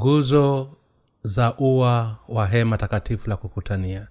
[0.00, 0.68] nguzo
[1.24, 4.08] za ua wa hema takatifu la kukutania.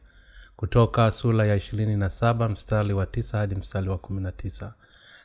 [0.55, 4.73] Kutoka sura ya ishirini na saba mstari wa tisa hadi mstari wa kumi na tisa.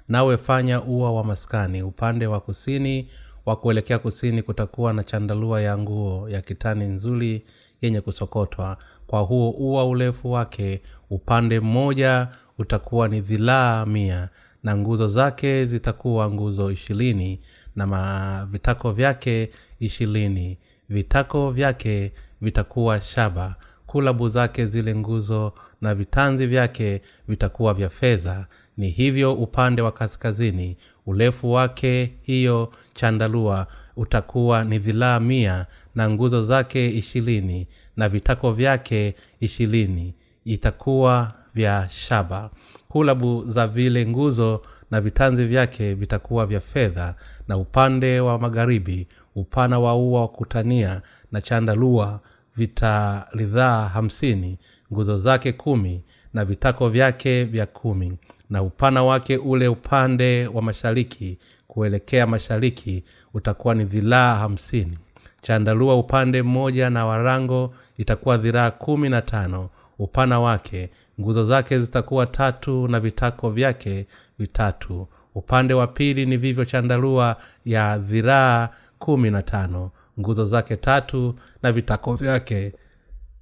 [0.09, 1.83] Nawe fanya ua wa maskani.
[1.83, 3.09] Upande wa kusini
[3.47, 7.45] wa kuelekea kusini kutakuwa na chandalua ya nguo ya kitani nzuri
[7.83, 8.77] yenye kusokotwa.
[9.07, 14.29] Kwa huo ua urefu wake upande mmoja utakuwa ni dhilaa mia
[14.63, 17.41] na nguzo zake zitakuwa nguzo ishirini
[17.77, 20.59] na mavitako vyake ishirini.
[20.89, 23.55] Vitako vyake vitakuwa shaba.
[23.87, 28.47] Kulabu zake zile nguzo na vitanzi vyake vitakuwa vya fedha.
[28.77, 30.77] Ni hivyo upande wa kaskazini.
[31.07, 39.15] Urefu wake hiyo chandalua utakuwa ni dhilaa mia na nguzo zake ishirini na vitako vyake
[39.41, 40.15] ishirini.
[40.45, 42.51] Itakuwa vya shaba.
[42.89, 47.15] Kulabu za vile nguzo na vitanzi vyake vitakuwa vya fedha
[47.49, 51.03] na upande wa magharibi upana wa ua wa kutania
[51.33, 52.21] na chandalua
[52.57, 54.59] vitaridhaa hamsini
[54.93, 58.13] nguzo zake kumi na vitako vyake vya kumi
[58.51, 64.99] na upana wake ule upande wa mashariki kuelekea mashariki utakuwa ni dhilaa hamsini.
[65.41, 70.91] Chandalua upande mmoja na warango itakuwa dhiraa kumi na tano upana wake
[71.21, 74.07] nguzo zake zitakuwa tatu na vitako vyake
[74.39, 75.09] vitatu.
[75.35, 78.69] Upande wa pili ni vivyo chandarua ya dhiraa
[78.99, 79.91] kumi na tano.
[80.21, 82.73] Nguzo zake tatu na vitako vyake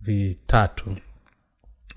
[0.01, 0.97] vitatu.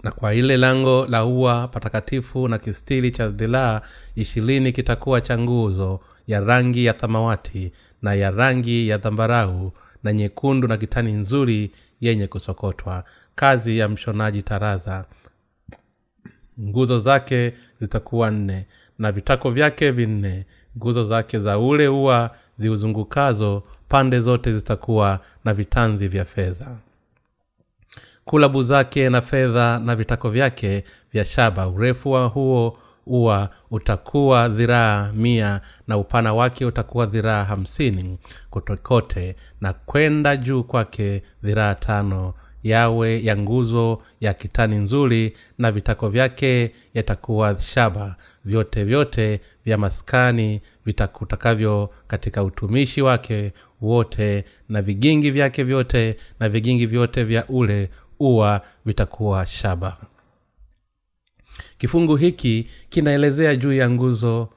[0.04, 3.82] Na kwa ile lango la ua patakatifu na kistili cha dhilaa
[4.16, 7.72] ishirini kitakuwa cha nguzo ya rangi ya thamawati
[8.02, 9.72] na ya rangi ya dhambarau
[10.04, 11.72] na nyekundu na kitani nzuri
[12.02, 13.04] yenye kusokotwa.
[13.36, 15.06] Kazi ya mshonaji taraza
[16.64, 18.66] nguzo zake zitakuwa nne
[19.00, 20.46] na vitako vyake vinne.
[20.78, 26.78] Nguzo zake za ule ua ziuzungukazo pande zote zitakuwa na vitanzi vya fedha.
[28.26, 32.78] Kulabu zake na fedha na vitako vyake vya shaba urefu wa huo
[33.08, 38.18] ua utakuwa dhiraa mia na upana wake utakuwa dhiraa hamsini
[38.50, 46.10] kotekote na kwenda juu kwake dhiraa tano yawe ya nguzo ya kitani nzuri na vitako
[46.10, 48.16] vyake yatakuwa shaba.
[48.46, 56.86] Vyote vyote vya maskani vitakutakavyo katika utumishi wake wote na vigingi vyake vyote na vigingi
[56.86, 57.90] vyote vya ule
[58.20, 59.98] ua vitakuwa shaba.
[61.78, 64.50] Kifungu hiki kinaelezea juu ya nguzo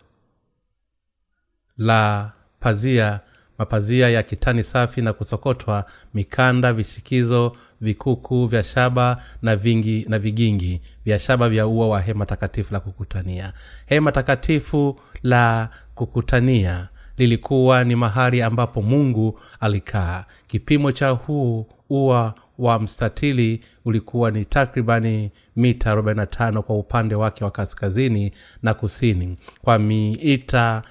[1.78, 3.20] la pazia
[3.58, 5.84] mapazia ya kitani safi na kusokotwa
[6.14, 12.26] mikanda vishikizo vikuku vya shaba na vingi na vigingi vya shaba vya ua wa hema
[12.26, 13.52] takatifu la kukutania.
[13.86, 16.88] Hema takatifu la kukutania
[17.18, 20.24] lilikuwa ni mahali ambapo mungu alikaa.
[20.46, 27.50] Kipimo cha huu ua wa mstatili ulikuwa ni takribani mita 45 kwa upande wake wa
[27.50, 28.32] kaskazini
[28.62, 30.82] na kusini kwa miita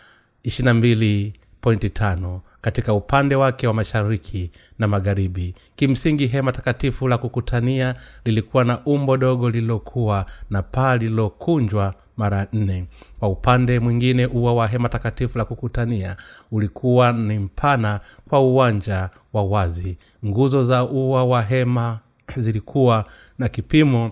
[0.45, 5.55] 22.5 katika upande wake wa mashariki na magharibi.
[5.75, 12.85] Kimsingi hema takatifu la kukutania lilikuwa na umbo dogo lililokuwa na paa lililokunjwa mara nne.
[13.19, 16.17] Kwa upande mwingine ua wa hema takatifu la kukutania
[16.51, 19.97] ulikuwa ni mpana kwa uwanja wa wazi.
[20.25, 21.99] Nguzo za ua wa hema
[22.37, 23.05] zilikuwa
[23.39, 24.11] na kipimo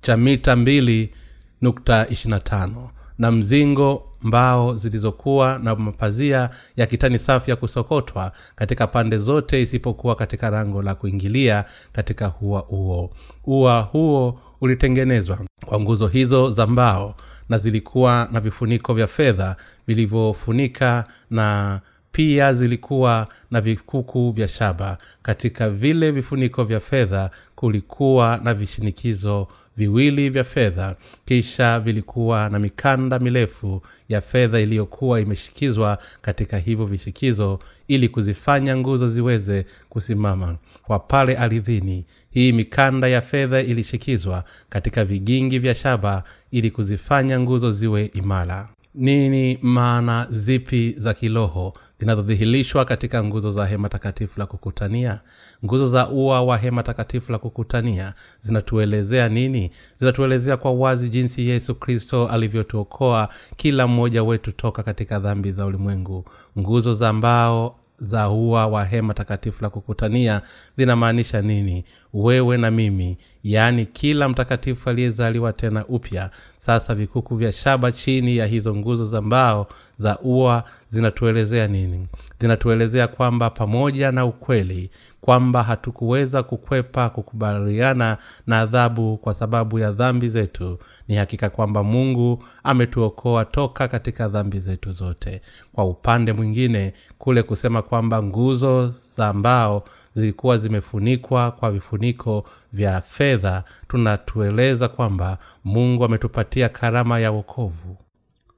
[0.00, 1.14] cha mita mbili
[1.62, 8.86] nukta ishirina tano na mzingo mbao zilizokuwa na mapazia ya kitani safi ya kusokotwa katika
[8.86, 13.10] pande zote isipokuwa katika rango la kuingilia katika hua huo.
[13.44, 17.14] Ua huo ulitengenezwa kwa nguzo hizo za mbao
[17.48, 19.56] na zilikuwa na vifuniko vya fedha
[19.86, 21.80] vilivyofunika na
[22.12, 24.98] pia zilikuwa na vikuku vya shaba.
[25.22, 30.96] Katika vile vifuniko vya fedha kulikuwa na vishinikizo viwili vya fedha.
[31.24, 37.58] Kisha vilikuwa na mikanda mirefu ya fedha iliyokuwa imeshikizwa katika hivyo vishikizo
[37.88, 40.56] ili kuzifanya nguzo ziweze kusimama.
[40.82, 47.70] Kwa pale aridhini hii mikanda ya fedha ilishikizwa katika vigingi vya shaba ili kuzifanya nguzo
[47.70, 55.20] ziwe imara nini maana zipi za kiroho zinazodhihirishwa katika nguzo za hema takatifu la kukutania?
[55.64, 59.70] Nguzo za ua wa hema takatifu la kukutania zinatuelezea nini?
[59.96, 66.24] Zinatuelezea kwa wazi jinsi yesu kristo alivyotuokoa kila mmoja wetu toka katika dhambi za ulimwengu.
[66.58, 70.40] Nguzo za mbao za ua wa hema takatifu la kukutania
[70.76, 71.84] zinamaanisha nini?
[72.14, 76.30] Wewe na mimi yaani kila mtakatifu aliyezaliwa tena upya.
[76.58, 79.66] Sasa vikuku vya shaba chini ya hizo nguzo za mbao
[79.98, 82.06] za ua zinatuelezea nini?
[82.40, 84.90] Zinatuelezea kwamba pamoja na ukweli
[85.22, 90.78] kwamba hatukuweza kukwepa kukubaliana na adhabu kwa sababu ya dhambi zetu.
[91.08, 95.40] Ni hakika kwamba mungu ametuokoa toka katika dhambi zetu zote.
[95.72, 99.84] Kwa upande mwingine kule kusema kwamba nguzo za mbao
[100.14, 107.96] zilikuwa zimefunikwa kwa vifuniko vya fedha tunatueleza kwamba mungu ametupatia karama ya wokovu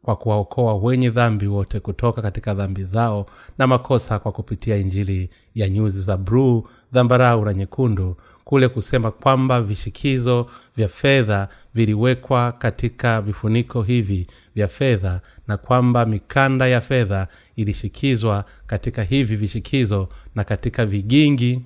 [0.05, 3.27] kwa kuwaokoa wenye dhambi wote kutoka katika dhambi zao
[3.59, 9.61] na makosa kwa kupitia injili ya nyuzi za bruu dhambarau na nyekundu kule kusema kwamba
[9.63, 10.47] vishikizo
[10.77, 19.03] vya fedha viliwekwa katika vifuniko hivi vya fedha na kwamba mikanda ya fedha ilishikizwa katika
[19.03, 21.63] hivi vishikizo na katika vigingi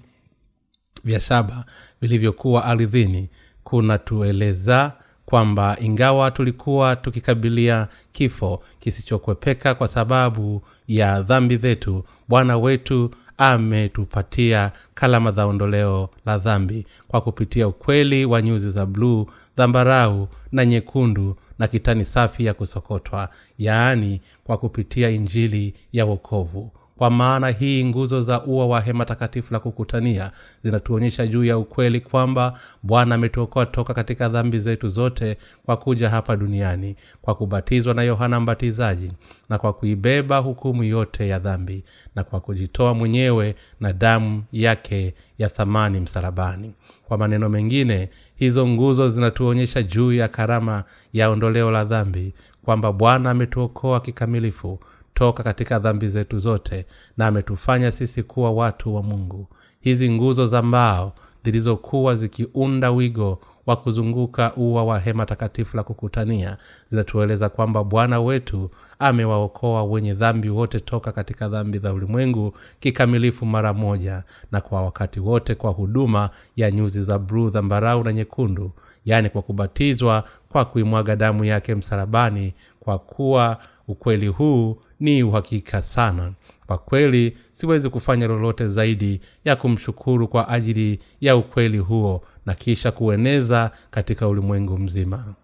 [1.05, 1.64] vya shaba
[2.00, 3.31] vilivyokuwa ardhini.
[3.64, 4.93] Kunatueleza
[5.33, 15.33] kwamba ingawa tulikuwa tukikabilia kifo kisichokwepeka kwa sababu ya dhambi zetu bwana wetu ametupatia kalama
[15.33, 19.27] za ondoleo la dhambi kwa kupitia ukweli wa nyuzi za bluu
[19.57, 23.29] dhambarau na nyekundu na kitani safi ya kusokotwa
[23.59, 29.55] yaani kwa kupitia injili ya wokovu kwa maana hii nguzo za ua wa hema takatifu
[29.55, 30.31] la kukutania
[30.62, 35.37] zinatuonyesha juu ya ukweli kwamba bwana ametuokoa toka katika dhambi zetu zote
[35.67, 39.12] kwa kuja hapa duniani kwa kubatizwa na yohana mbatizaji
[39.49, 41.85] na kwa kuibeba hukumu yote ya dhambi
[42.15, 46.73] na kwa kujitoa mwenyewe na damu yake ya thamani msalabani.
[47.09, 52.35] Kwa maneno mengine hizo nguzo zinatuonyesha juu ya karama ya ondoleo la dhambi
[52.65, 54.81] kwamba bwana ametuokoa kikamilifu
[55.19, 56.87] toka katika dhambi zetu zote
[57.17, 59.47] na ametufanya sisi kuwa watu wa mungu.
[59.81, 61.12] Hizi nguzo za mbao
[61.44, 66.56] zilizokuwa zikiunda wigo wa kuzunguka ua wa hema takatifu la kukutania
[66.88, 73.73] zinatueleza kwamba bwana wetu amewaokoa wenye dhambi wote toka katika dhambi za ulimwengu kikamilifu mara
[73.73, 74.23] moja
[74.53, 78.73] na kwa wakati wote kwa huduma ya nyuzi za bluu dhambarau na nyekundu
[79.05, 86.33] yaani kwa kubatizwa kwa kuimwaga damu yake msalabani kwa kuwa ukweli huu ni uhakika sana.
[86.67, 92.93] Kwa kweli siwezi kufanya lolote zaidi ya kumshukuru kwa ajili ya ukweli huo na kisha
[92.93, 95.35] kueneza katika ulimwengu mzima.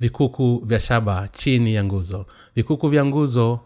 [0.00, 2.26] Vikuku vya shaba chini ya nguzo.
[2.54, 3.60] Vikuku vya nguzo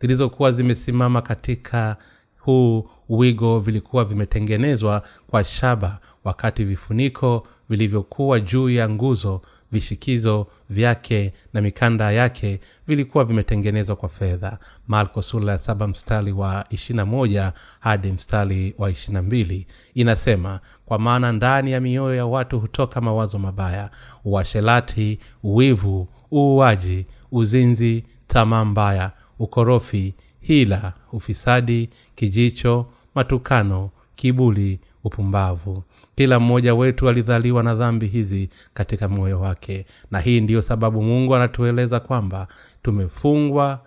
[0.00, 1.96] zilizokuwa zimesimama katika
[2.38, 9.42] huu wigo vilikuwa vimetengenezwa kwa shaba wakati vifuniko vilivyokuwa juu ya nguzo
[9.72, 14.58] vishikizo vyake na mikanda yake vilikuwa vimetengenezwa kwa fedha.
[14.88, 20.98] Marko sura ya saba mstari wa ishirina moja hadi mstari wa ishirina mbili inasema kwa
[20.98, 23.90] maana ndani ya mioyo ya watu hutoka mawazo mabaya
[24.24, 35.82] uashelati uwivu uuaji uzinzi tamaa mbaya ukorofi hila ufisadi kijicho matukano kibuli upumbavu
[36.16, 39.86] kila mmoja wetu alidhaliwa na dhambi hizi katika moyo wake.
[40.10, 42.48] Na hii ndiyo sababu mungu anatueleza kwamba
[42.82, 43.80] tumefungwa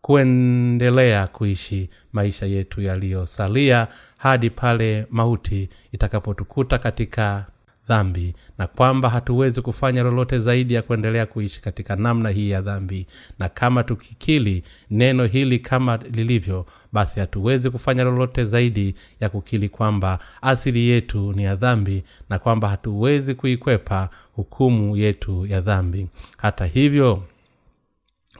[0.00, 7.46] kuendelea kuishi maisha yetu yaliyosalia hadi pale mauti itakapotukuta katika
[7.90, 13.06] dhambi na kwamba hatuwezi kufanya lolote zaidi ya kuendelea kuishi katika namna hii ya dhambi.
[13.38, 20.18] Na kama tukikili neno hili kama lilivyo basi hatuwezi kufanya lolote zaidi ya kukili kwamba
[20.42, 26.08] asili yetu ni ya dhambi na kwamba hatuwezi kuikwepa hukumu yetu ya dhambi.
[26.36, 27.22] Hata hivyo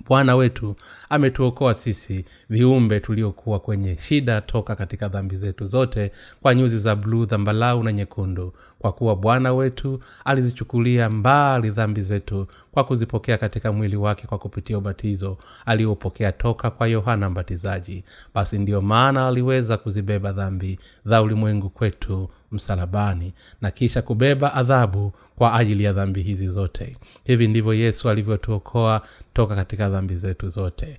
[0.09, 0.77] bwana wetu
[1.11, 6.11] ametuokoa sisi viumbe tuliokuwa kwenye shida toka katika dhambi zetu zote
[6.43, 8.53] kwa nyuzi za bluu dhambalau na nyekundu.
[8.79, 14.79] Kwa kuwa bwana wetu alizichukulia mbali dhambi zetu kwa kuzipokea katika mwili wake kwa kupitia
[14.79, 18.05] ubatizo aliopokea toka kwa yohana mbatizaji.
[18.35, 25.55] Basi ndiyo maana aliweza kuzibeba dhambi za ulimwengu kwetu msalabani na kisha kubeba adhabu kwa
[25.55, 26.97] ajili ya dhambi hizi zote.
[27.25, 29.03] Hivi ndivyo yesu alivyotuokoa
[29.33, 30.99] toka katika dhambi zetu zote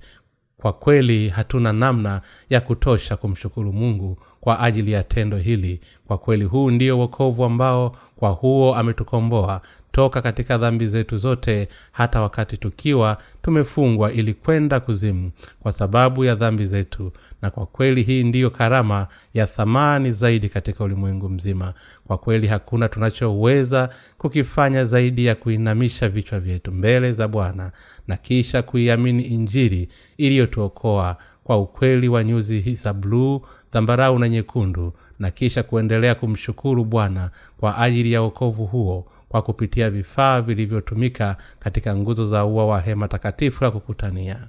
[0.62, 5.80] kwa kweli hatuna namna ya kutosha kumshukuru mungu kwa ajili ya tendo hili.
[6.08, 12.22] Kwa kweli huu ndio wokovu ambao kwa huo ametukomboa toka katika dhambi zetu zote hata
[12.22, 17.12] wakati tukiwa tumefungwa ili kwenda kuzimu kwa sababu ya dhambi zetu.
[17.42, 21.74] Na kwa kweli hii ndiyo karama ya thamani zaidi katika ulimwengu mzima.
[22.08, 27.72] Kwa kweli hakuna tunachoweza kukifanya zaidi ya kuinamisha vichwa vyetu mbele za bwana
[28.08, 33.42] na kisha kuiamini injiri iliyotuokoa kwa ukweli wa nyuzi za bluu
[33.74, 39.90] dhambarau na nyekundu na kisha kuendelea kumshukuru bwana kwa ajili ya wokovu huo kwa kupitia
[39.90, 44.48] vifaa vilivyotumika katika nguzo za ua wa hema takatifu la kukutania.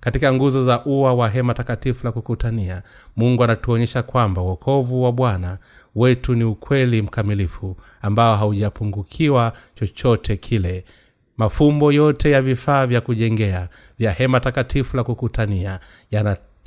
[0.00, 2.82] Katika nguzo za ua wa hema takatifu la kukutania
[3.16, 5.58] mungu anatuonyesha kwamba uokovu wa bwana
[5.94, 10.84] wetu ni ukweli mkamilifu ambao haujapungukiwa chochote kile.
[11.36, 13.68] Mafumbo yote ya vifaa vya kujengea
[13.98, 15.80] vya hema takatifu la kukutania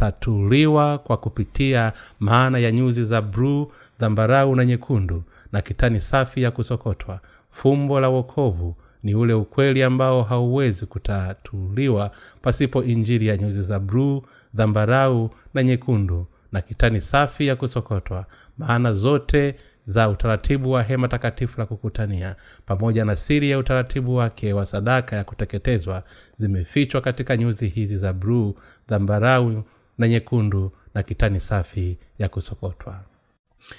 [0.06, 6.52] yanatatuliwa kwa kupitia maana ya nyuzi za bruu dhambarau na nyekundu na kitani safi ya
[6.52, 7.20] kusokotwa.
[7.50, 14.22] Fumbo la wokovu ni ule ukweli ambao hauwezi kutatuliwa pasipo injiri ya nyuzi za bruu
[14.54, 18.26] dhambarau na nyekundu na kitani safi ya kusokotwa
[18.58, 19.56] maana zote
[19.88, 25.16] za utaratibu wa hema takatifu la kukutania pamoja na siri ya utaratibu wake wa sadaka
[25.16, 26.04] ya kuteketezwa
[26.36, 28.56] zimefichwa katika nyuzi hizi za bruu
[28.88, 29.64] dhambarau
[30.02, 33.00] na nyekundu na kitani safi ya kusokotwa.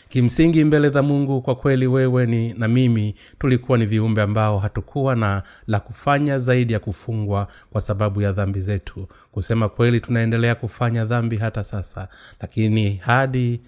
[0.08, 5.16] Kimsingi mbele za mungu kwa kweli wewe ni na mimi tulikuwa ni viumbe ambao hatukuwa
[5.16, 9.08] na la kufanya zaidi ya kufungwa kwa sababu ya dhambi zetu.
[9.32, 12.08] Kusema kweli tunaendelea kufanya dhambi hata sasa
[12.40, 13.60] lakini hadi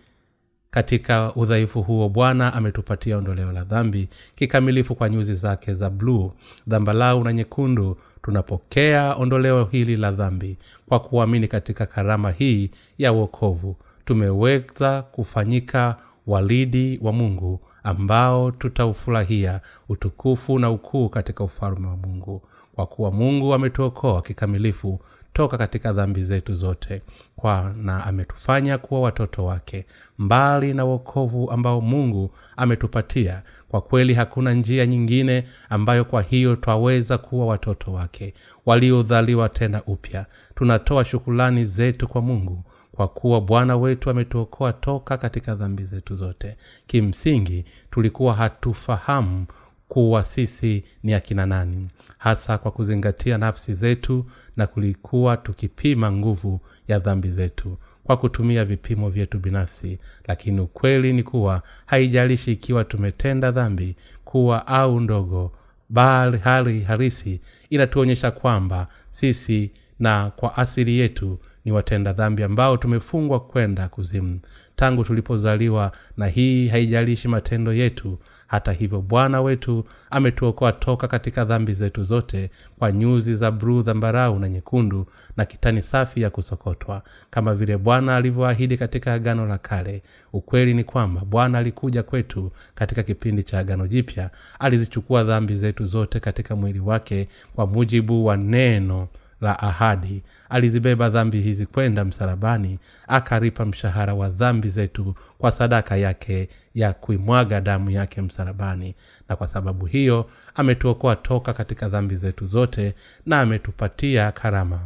[0.71, 6.33] katika udhaifu huo bwana ametupatia ondoleo la dhambi kikamilifu kwa nyuzi zake za bluu
[6.67, 13.77] dhambalau na nyekundu tunapokea ondoleo hili la dhambi kwa kuamini katika karama hii ya uokovu
[14.05, 22.43] tumeweza kufanyika walidi wa mungu ambao tutaufurahia utukufu na ukuu katika ufalme wa mungu.
[22.75, 25.01] Kwa kuwa mungu ametuokoa kikamilifu
[25.35, 27.03] toka katika dhambi zetu zote
[27.37, 29.87] kwa na ametufanya kuwa watoto wake
[30.19, 33.43] mbali na uokovu ambao mungu ametupatia.
[33.69, 38.35] Kwa kweli hakuna njia nyingine ambayo kwa hiyo twaweza kuwa watoto wake
[38.67, 40.27] waliodhaliwa tena upya.
[40.55, 46.57] Tunatoa shukulani zetu kwa mungu kwa kuwa bwana wetu ametuokoa toka katika dhambi zetu zote.
[46.87, 49.47] Kimsingi tulikuwa hatufahamu
[49.89, 51.89] kuwa sisi ni akina nani.
[52.19, 54.27] Hasa kwa kuzingatia nafsi zetu
[54.57, 57.77] na kulikuwa tukipima nguvu ya dhambi zetu.
[58.05, 59.99] Kwa kutumia vipimo vyetu binafsi.
[60.29, 65.53] Lakini ukweli ni kuwa haijalishi ikiwa tumetenda dhambi kuwa au ndogo
[65.89, 73.41] bali hali harisi inatuonyesha kwamba sisi na kwa asili yetu ni watenda dhambi ambao tumefungwa
[73.41, 74.41] kwenda kuzimu
[74.77, 78.19] tangu tulipozaliwa na hii haijalishi matendo yetu.
[78.47, 84.39] Hata hivyo bwana wetu ametuokoa toka katika dhambi zetu zote kwa nyuzi za bruu dhambarau
[84.39, 90.03] na nyekundu na kitani safi ya kusokotwa kama vile bwana alivyoahidi katika agano la kale.
[90.33, 94.31] Ukweli ni kwamba bwana alikuja kwetu katika kipindi cha agano jipya.
[94.59, 99.09] Alizichukua dhambi zetu zote katika mwili wake kwa mujibu wa neno
[99.45, 100.23] la ahadi.
[100.49, 107.61] Alizibeba dhambi hizi kwenda msalabani akaripa mshahara wa dhambi zetu kwa sadaka yake ya kuimwaga
[107.61, 108.95] damu yake msalabani.
[109.29, 112.95] Na kwa sababu hiyo ametuokoa toka katika dhambi zetu zote
[113.27, 114.81] na ametupatia karama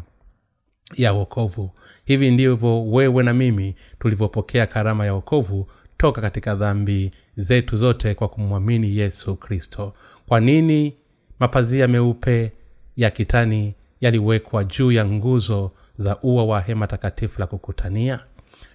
[0.94, 1.70] ya wokovu.
[2.04, 8.28] Hivi ndivyo wewe na mimi tulivyopokea karama ya wokovu toka katika dhambi zetu zote kwa
[8.28, 9.94] kumwamini yesu kristo.
[10.26, 10.94] Kwa nini
[11.40, 12.52] mapazia meupe
[12.96, 18.20] ya kitani yaliwekwa juu ya nguzo za ua wa hema takatifu la kukutania.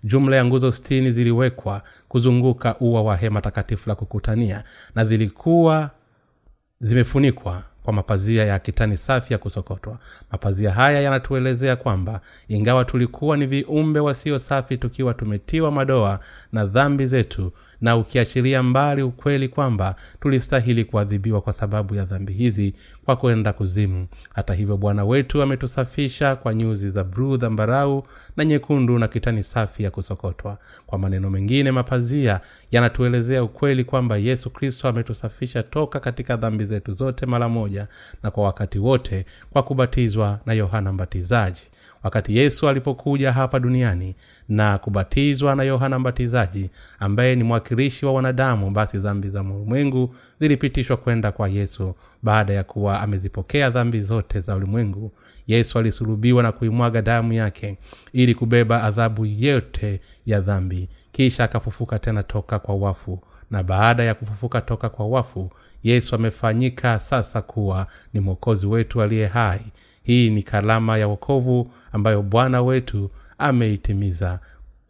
[0.04, 4.64] Jumla ya nguzo stini ziliwekwa kuzunguka ua wa hema takatifu la kukutania
[4.96, 5.92] na zilikuwa
[6.80, 9.98] zimefunikwa kwa mapazia ya kitani safi ya kusokotwa.
[10.32, 16.20] Mapazia haya yanatuelezea kwamba ingawa tulikuwa ni viumbe wasio safi tukiwa tumetiwa madoa
[16.52, 17.52] na dhambi zetu
[17.84, 22.74] na ukiachilia mbali ukweli kwamba tulistahili kuadhibiwa kwa sababu ya dhambi hizi
[23.06, 24.08] kwa kwenda kuzimu.
[24.34, 28.04] Hata hivyo bwana wetu ametusafisha kwa nyuzi za bruu dhambarau
[28.38, 30.58] na nyekundu na kitani safi ya kusokotwa.
[30.86, 32.40] Kwa maneno mengine mapazia
[32.72, 37.88] yanatuelezea ukweli kwamba yesu kristo ametusafisha toka katika dhambi zetu zote mara moja
[38.24, 41.68] na kwa wakati wote kwa kubatizwa na yohana mbatizaji.
[42.04, 44.16] Wakati yesu alipokuja hapa duniani
[44.50, 50.98] na kubatizwa na yohana mbatizaji ambaye ni mwakilishi wa wanadamu basi dhambi za ulimwengu zilipitishwa
[50.98, 51.96] kwenda kwa yesu.
[52.24, 55.12] Baada ya kuwa amezipokea dhambi zote za ulimwengu
[55.48, 57.78] yesu alisulubiwa na kuimwaga damu yake
[58.14, 60.90] ili kubeba adhabu yote ya dhambi.
[61.12, 63.20] Kisha akafufuka tena toka kwa wafu.
[63.52, 65.50] Na baada ya kufufuka toka kwa wafu
[65.84, 69.62] yesu amefanyika sasa kuwa ni mwokozi wetu aliye hai.
[70.04, 74.40] Hii ni kalama ya wokovu ambayo bwana wetu ameitimiza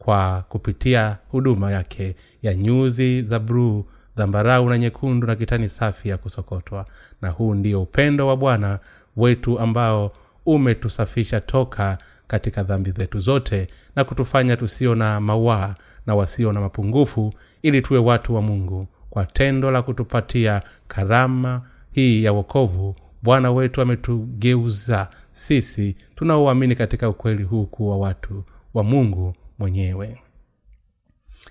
[0.05, 6.17] kwa kupitia huduma yake ya nyuzi za bruu dhambarau na nyekundu na kitani safi ya
[6.17, 6.85] kusokotwa.
[7.21, 8.79] Na huu ndio upendo wa bwana
[9.17, 10.11] wetu ambao
[10.45, 17.33] umetusafisha toka katika dhambi zetu zote na kutufanya tusio na mawaa na wasio na mapungufu
[17.61, 18.87] ili tuwe watu wa mungu.
[19.09, 27.43] Kwa tendo la kutupatia karama hii ya wokovu bwana wetu ametugeuza sisi tunaoamini katika ukweli
[27.43, 28.43] huu kuwa watu
[28.73, 30.17] wa mungu mwenyewe.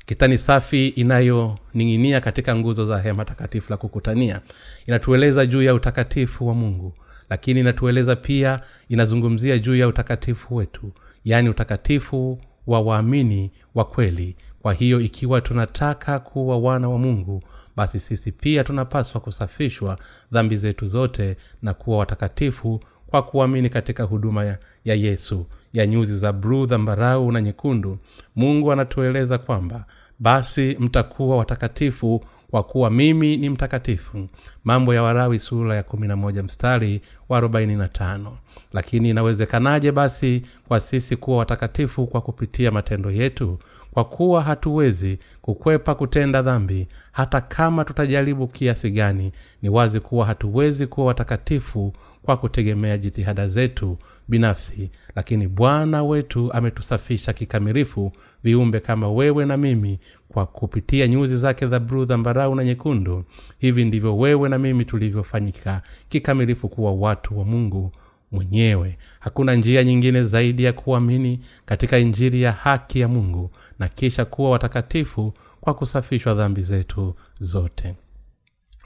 [0.06, 4.40] Kitani safi inayoning'inia katika nguzo za hema takatifu la kukutania.
[4.86, 6.92] Inatueleza juu ya utakatifu wa mungu
[7.32, 10.92] lakini inatueleza pia inazungumzia juu ya utakatifu wetu
[11.24, 14.36] yaani utakatifu wa waamini wa kweli.
[14.62, 17.42] Kwa hiyo ikiwa tunataka kuwa wana wa mungu
[17.76, 19.98] basi sisi pia tunapaswa kusafishwa
[20.32, 22.80] dhambi zetu zote na kuwa watakatifu
[23.12, 27.98] kwa kuamini katika huduma ya, ya yesu ya nyuzi za bluu dhambarau na nyekundu
[28.36, 29.84] mungu anatueleza kwamba
[30.18, 34.28] basi mtakuwa watakatifu kwa kuwa mimi ni mtakatifu.
[34.64, 38.38] Mambo ya warawi sura ya kumi na moja mstari wa arobaini na tano.
[38.72, 43.58] Lakini inawezekanaje basi kwa sisi kuwa watakatifu kwa kupitia matendo yetu
[43.94, 49.32] kwa kuwa hatuwezi kukwepa kutenda dhambi hata kama tutajaribu kiasi gani
[49.62, 54.90] ni wazi kuwa hatuwezi kuwa watakatifu kwa kutegemea jitihada zetu binafsi.
[55.16, 58.12] Lakini bwana wetu ametusafisha kikamilifu
[58.44, 63.24] viumbe kama wewe na mimi kwa kupitia nyuzi zake za bruu dhambarau na nyekundu.
[63.58, 67.92] Hivi ndivyo wewe na mimi tulivyofanyika kikamilifu kuwa watu wa mungu
[68.32, 68.98] mwenyewe.
[69.20, 74.50] Hakuna njia nyingine zaidi ya kuamini katika injili ya haki ya mungu na kisha kuwa
[74.50, 77.94] watakatifu kwa kusafishwa dhambi zetu zote.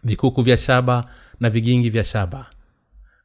[0.05, 1.05] Vikuku vya shaba
[1.41, 2.47] na vigingi vya shaba.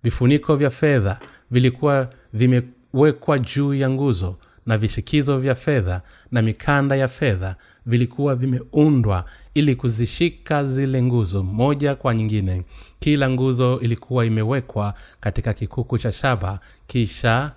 [0.04, 1.20] Vifuniko vya fedha
[1.52, 4.36] vilikuwa vimewekwa juu ya nguzo
[4.66, 6.02] na vishikizo vya fedha
[6.32, 12.64] na mikanda ya fedha vilikuwa vimeundwa ili kuzishika zile nguzo moja kwa nyingine
[13.04, 17.52] kila nguzo ilikuwa imewekwa katika kikuku cha shaba kisha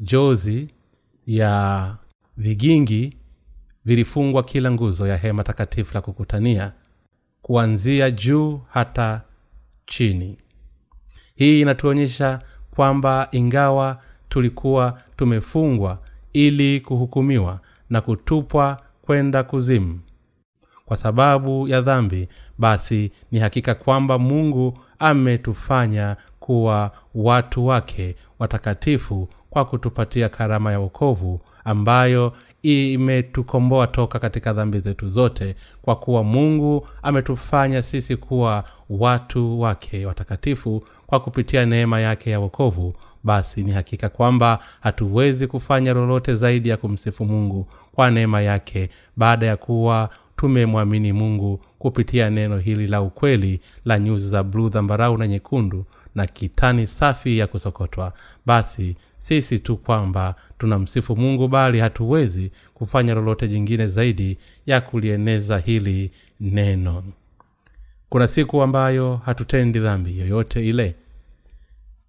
[0.00, 0.68] jozi
[1.26, 1.96] ya
[2.36, 3.16] vigingi
[3.84, 6.72] vilifungwa kila nguzo ya hema takatifu la kukutania
[7.42, 9.20] kuanzia juu hata
[9.86, 10.36] chini.
[11.36, 15.98] Hii inatuonyesha kwamba ingawa tulikuwa tumefungwa
[16.32, 20.00] ili kuhukumiwa na kutupwa kwenda kuzimu
[20.90, 29.64] kwa sababu ya dhambi basi ni hakika kwamba mungu ametufanya kuwa watu wake watakatifu kwa
[29.64, 37.82] kutupatia karama ya wokovu ambayo imetukomboa toka katika dhambi zetu zote kwa kuwa mungu ametufanya
[37.82, 42.94] sisi kuwa watu wake watakatifu kwa kupitia neema yake ya wokovu.
[43.24, 49.46] Basi ni hakika kwamba hatuwezi kufanya lolote zaidi ya kumsifu mungu kwa neema yake baada
[49.46, 55.28] ya kuwa tumemwamini mungu kupitia neno hili la ukweli la nyuzi za bluu dhambarau na
[55.28, 58.12] nyekundu na kitani safi ya kusokotwa.
[58.46, 66.10] Basi sisi tu kwamba tunamsifu mungu bali hatuwezi kufanya lolote jingine zaidi ya kulieneza hili
[66.40, 67.04] neno.
[68.08, 70.94] Kuna siku ambayo hatutendi dhambi yoyote ile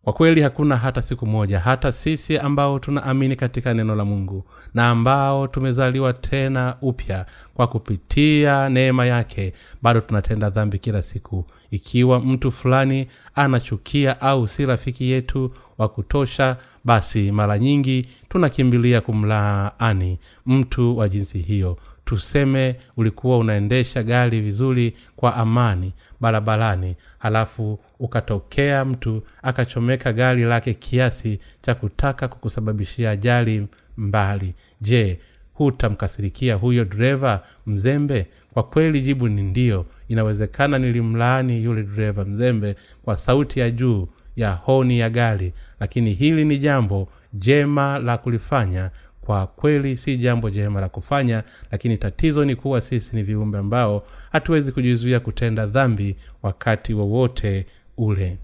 [0.04, 4.90] kwa kweli hakuna hata siku moja hata sisi ambao tunaamini katika neno la mungu na
[4.90, 11.46] ambao tumezaliwa tena upya kwa kupitia neema yake bado tunatenda dhambi kila siku.
[11.72, 20.20] Ikiwa mtu fulani anachukia au si rafiki yetu wa kutosha basi mara nyingi tunakimbilia kumlaani
[20.46, 21.78] mtu wa jinsi hiyo.
[22.06, 31.40] Tuseme ulikuwa unaendesha gari vizuri kwa amani barabarani halafu ukatokea mtu akachomeka gari lake kiasi
[31.62, 34.54] cha kutaka kukusababishia ajali mbali.
[34.82, 35.20] Je
[35.54, 38.28] hutamkasirikia huyo dereva mzembe?
[38.54, 39.86] Kwa kweli jibu ni ndio.
[40.08, 46.46] Inawezekana nilimlaani yule dereva mzembe kwa sauti ya juu ya honi ya gari lakini hili
[46.46, 48.92] ni jambo jema la kulifanya.
[49.22, 54.04] Kwa kweli si jambo jema la kufanya lakini tatizo ni kuwa sisi ni viumbe ambao
[54.32, 57.66] hatuwezi kujizuia kutenda dhambi wakati wowote
[58.02, 58.38] ule.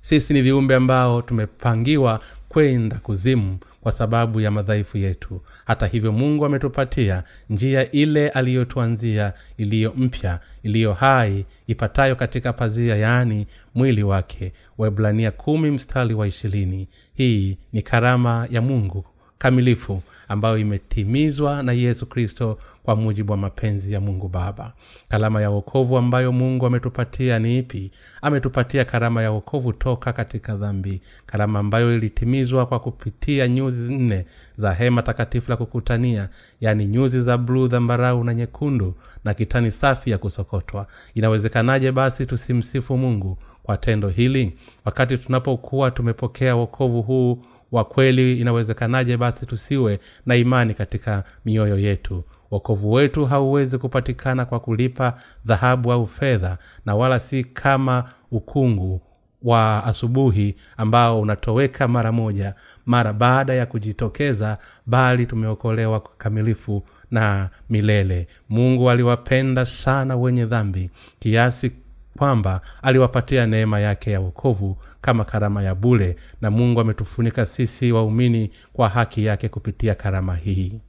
[0.00, 5.40] Sisi ni viumbe ambao tumepangiwa kwenda kuzimu kwa sababu ya madhaifu yetu.
[5.66, 13.46] Hata hivyo mungu ametupatia njia ile aliyotuanzia iliyo mpya iliyo hai ipatayo katika pazia yaani
[13.74, 14.52] mwili wake.
[14.78, 16.88] Waibrania kumi mstari wa ishirini.
[17.14, 19.04] Hii ni karama ya mungu
[19.38, 24.72] kamilifu ambayo imetimizwa na yesu kristo kwa mujibu wa mapenzi ya mungu baba.
[25.08, 27.90] Karama ya wokovu ambayo mungu ametupatia ni ipi?
[28.22, 31.00] Ametupatia karama ya wokovu toka katika dhambi.
[31.26, 36.28] Karama ambayo ilitimizwa kwa kupitia nyuzi nne za hema takatifu la kukutania
[36.60, 40.86] yaani nyuzi za bluu dhambarau na nyekundu na kitani safi ya kusokotwa.
[41.14, 44.56] Inawezekanaje basi tusimsifu mungu kwa tendo hili?
[44.84, 52.24] Wakati tunapokuwa tumepokea wokovu huu wa kweli inawezekanaje basi tusiwe na imani katika mioyo yetu?
[52.50, 55.14] Wokovu wetu hauwezi kupatikana kwa kulipa
[55.46, 59.00] dhahabu au fedha na wala si kama ukungu
[59.42, 62.54] wa asubuhi ambao unatoweka mara moja
[62.86, 68.28] mara baada ya kujitokeza bali tumeokolewa kikamilifu na milele.
[68.48, 71.72] Mungu aliwapenda sana wenye dhambi kiasi
[72.18, 78.50] kwamba aliwapatia neema yake ya wokovu kama karama ya bule na mungu ametufunika sisi waumini
[78.72, 80.80] kwa haki yake kupitia karama hii.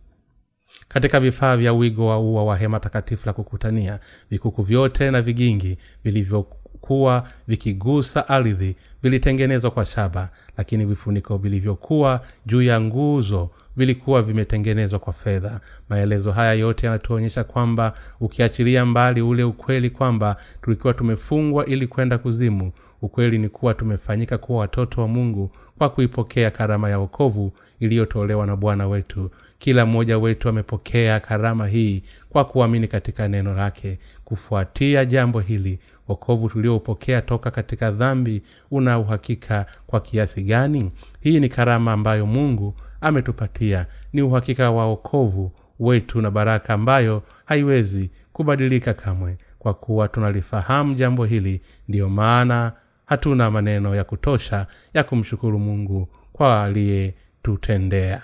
[0.87, 5.77] Katika vifaa vya wigo wa ua wa hema takatifu la kukutania vikuku vyote na vigingi
[6.03, 15.13] vilivyokuwa vikigusa ardhi vilitengenezwa kwa shaba lakini vifuniko vilivyokuwa juu ya nguzo vilikuwa vimetengenezwa kwa
[15.13, 15.59] fedha.
[15.89, 22.71] Maelezo haya yote yanatuonyesha kwamba ukiachilia mbali ule ukweli kwamba tulikuwa tumefungwa ili kwenda kuzimu
[23.01, 28.55] ukweli ni kuwa tumefanyika kuwa watoto wa mungu kwa kuipokea karama ya wokovu iliyotolewa na
[28.55, 29.31] bwana wetu.
[29.57, 33.99] Kila mmoja wetu amepokea karama hii kwa kuamini katika neno lake.
[34.25, 40.91] Kufuatia jambo hili wokovu tulioupokea toka katika dhambi una uhakika kwa kiasi gani?
[41.19, 43.85] Hii ni karama ambayo mungu ametupatia.
[44.13, 49.37] Ni uhakika wa okovu wetu na baraka ambayo haiwezi kubadilika kamwe.
[49.59, 52.71] Kwa kuwa tunalifahamu jambo hili ndiyo maana
[53.05, 58.21] hatuna maneno ya kutosha ya kumshukuru mungu kwa aliyetutendea.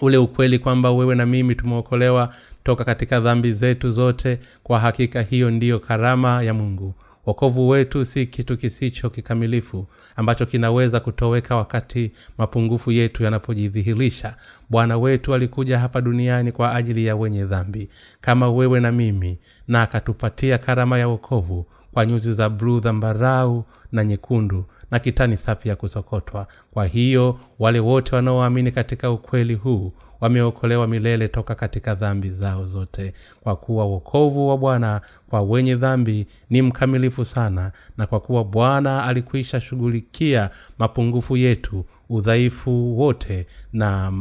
[0.00, 5.50] Ule ukweli kwamba wewe na mimi tumeokolewa toka katika dhambi zetu zote kwa hakika hiyo
[5.50, 6.94] ndiyo karama ya mungu
[7.28, 9.86] wokovu wetu si kitu kisicho kikamilifu
[10.16, 14.34] ambacho kinaweza kutoweka wakati mapungufu yetu yanapojidhihirisha.
[14.70, 17.88] Bwana wetu alikuja hapa duniani kwa ajili ya wenye dhambi.
[18.20, 19.38] Kama wewe na mimi
[19.68, 25.68] na akatupatia karama ya wokovu kwa nyuzi za bluu dhambarau na nyekundu na kitani safi
[25.68, 26.46] ya kusokotwa.
[26.70, 33.12] Kwa hiyo wale wote wanaoamini katika ukweli huu wameokolewa milele toka katika dhambi zao zote.
[33.40, 39.04] Kwa kuwa wokovu wa bwana kwa wenye dhambi ni mkamilifu sana na kwa kuwa bwana
[39.04, 44.12] alikwisha shughulikia mapungufu yetu udhaifu wote na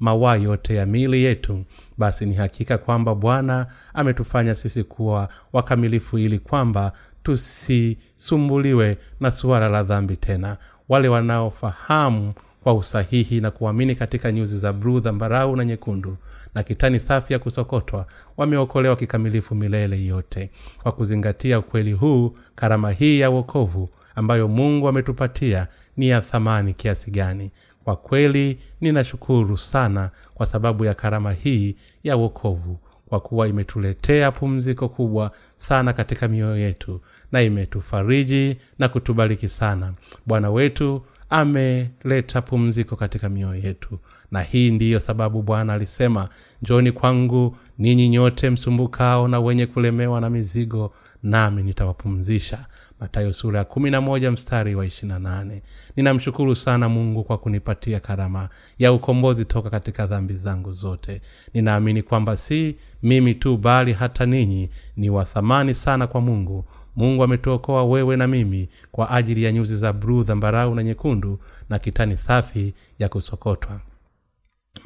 [0.00, 1.64] mawaa yote ya miili yetu
[1.98, 6.92] basi ni hakika kwamba bwana ametufanya sisi kuwa wakamilifu ili kwamba
[7.24, 10.56] tusisumbuliwe na suala la dhambi tena.
[10.88, 12.32] Wale wanaofahamu
[12.62, 16.16] kwa usahihi na kuamini katika nyuzi za bluu dhambarau na nyekundu
[16.54, 18.06] na kitani safi ya kusokotwa
[18.36, 20.50] wameokolewa kikamilifu milele yote.
[20.82, 27.10] Kwa kuzingatia ukweli huu karama hii ya uokovu ambayo mungu ametupatia ni ya thamani kiasi
[27.10, 27.50] gani?
[27.84, 32.78] Kwa kweli ninashukuru sana kwa sababu ya karama hii ya uokovu
[33.08, 37.00] kwa kuwa imetuletea pumziko kubwa sana katika mioyo yetu
[37.32, 39.92] na imetufariji na kutubariki sana.
[40.26, 43.98] Bwana wetu ameleta pumziko katika mioyo yetu
[44.30, 46.28] na hii ndiyo sababu bwana alisema
[46.62, 52.66] njoni kwangu ninyi nyote msumbukao na wenye kulemewa na mizigo nami nitawapumzisha
[53.00, 55.62] matayo sura ya kumi na moja mstari wa ishirina nane.
[55.96, 61.20] Ninamshukuru sana mungu kwa kunipatia karama ya ukombozi toka katika dhambi zangu zote.
[61.54, 66.64] Ninaamini kwamba si mimi tu bali hata ninyi ni wa thamani sana kwa mungu.
[66.96, 71.78] Mungu ametuokoa wewe na mimi kwa ajili ya nyuzi za bluu dhambarau na nyekundu na
[71.78, 73.80] kitani safi ya kusokotwa.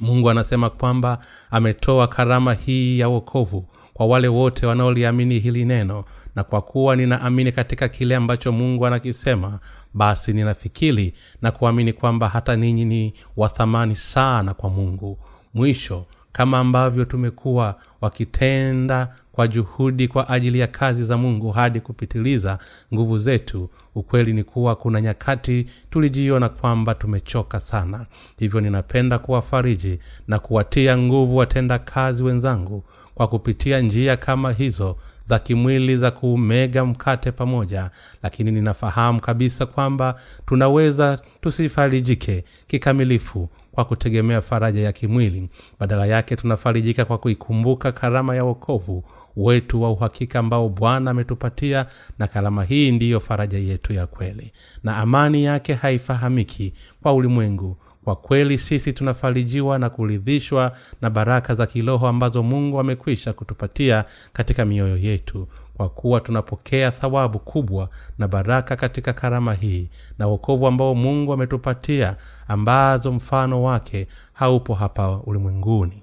[0.01, 1.19] Mungu anasema kwamba
[1.51, 3.69] ametoa karama hii ya wokovu
[3.99, 6.05] kwa wale wote wanaoliamini hili neno
[6.37, 9.59] na kwa kuwa ninaamini katika kile ambacho mungu anakisema
[9.95, 15.19] basi ninafikiri na kuamini kwamba hata ninyi ni wathamani sana kwa mungu.
[15.55, 22.59] Mwisho kama ambavyo tumekuwa wakitenda kwa juhudi kwa ajili ya kazi za mungu hadi kupitiliza
[22.95, 28.07] nguvu zetu ukweli ni kuwa kuna nyakati tulijiona kwamba tumechoka sana.
[28.39, 32.85] Hivyo ninapenda kuwafariji na kuwatia nguvu watenda kazi wenzangu
[33.19, 37.91] kwa kupitia njia kama hizo za kimwili za kumega mkate pamoja
[38.23, 45.49] lakini ninafahamu kabisa kwamba tunaweza tusifarijike kikamilifu kwa kutegemea faraja ya kimwili.
[45.81, 49.05] Badala yake tunafarijika kwa kuikumbuka karama ya wokovu
[49.37, 51.87] wetu wa uhakika ambao bwana ametupatia
[52.19, 54.53] na karama hii ndiyo faraja yetu ya kweli.
[54.85, 57.77] Na amani yake haifahamiki kwa ulimwengu
[58.09, 64.65] kwa kweli sisi tunafarijiwa na kuridhishwa na baraka za kiroho ambazo mungu amekwisha kutupatia katika
[64.65, 65.49] mioyo yetu.
[65.77, 72.17] Kwa kuwa tunapokea thawabu kubwa na baraka katika karama hii na wokovu ambao mungu ametupatia
[72.49, 76.03] ambazo mfano wake haupo hapa ulimwenguni.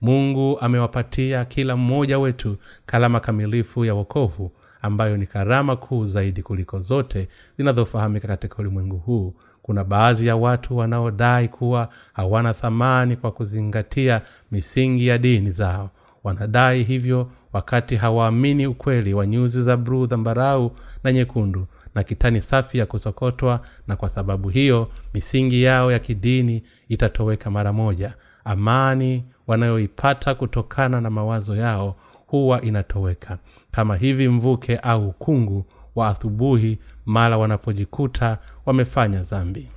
[0.00, 2.56] Mungu amewapatia kila mmoja wetu
[2.86, 9.34] karama kamilifu ya wokovu ambayo ni karama kuu zaidi kuliko zote zinazofahamika katika ulimwengu huu
[9.64, 14.20] kuna baadhi ya watu wanaodai kuwa hawana thamani kwa kuzingatia
[14.52, 15.90] misingi ya dini zao.
[16.24, 20.72] Wanadai hivyo wakati hawaamini ukweli wa nyuzi za bruu dhambarau
[21.04, 26.62] na nyekundu na kitani safi ya kusokotwa na kwa sababu hiyo misingi yao ya kidini
[26.88, 28.14] itatoweka mara moja.
[28.44, 31.96] Amani wanayoipata kutokana na mawazo yao
[32.26, 33.38] huwa inatoweka.
[33.70, 39.68] Kama hivi mvuke au ukungu wa adhubuhi mara wanapojikuta wamefanya dhambi.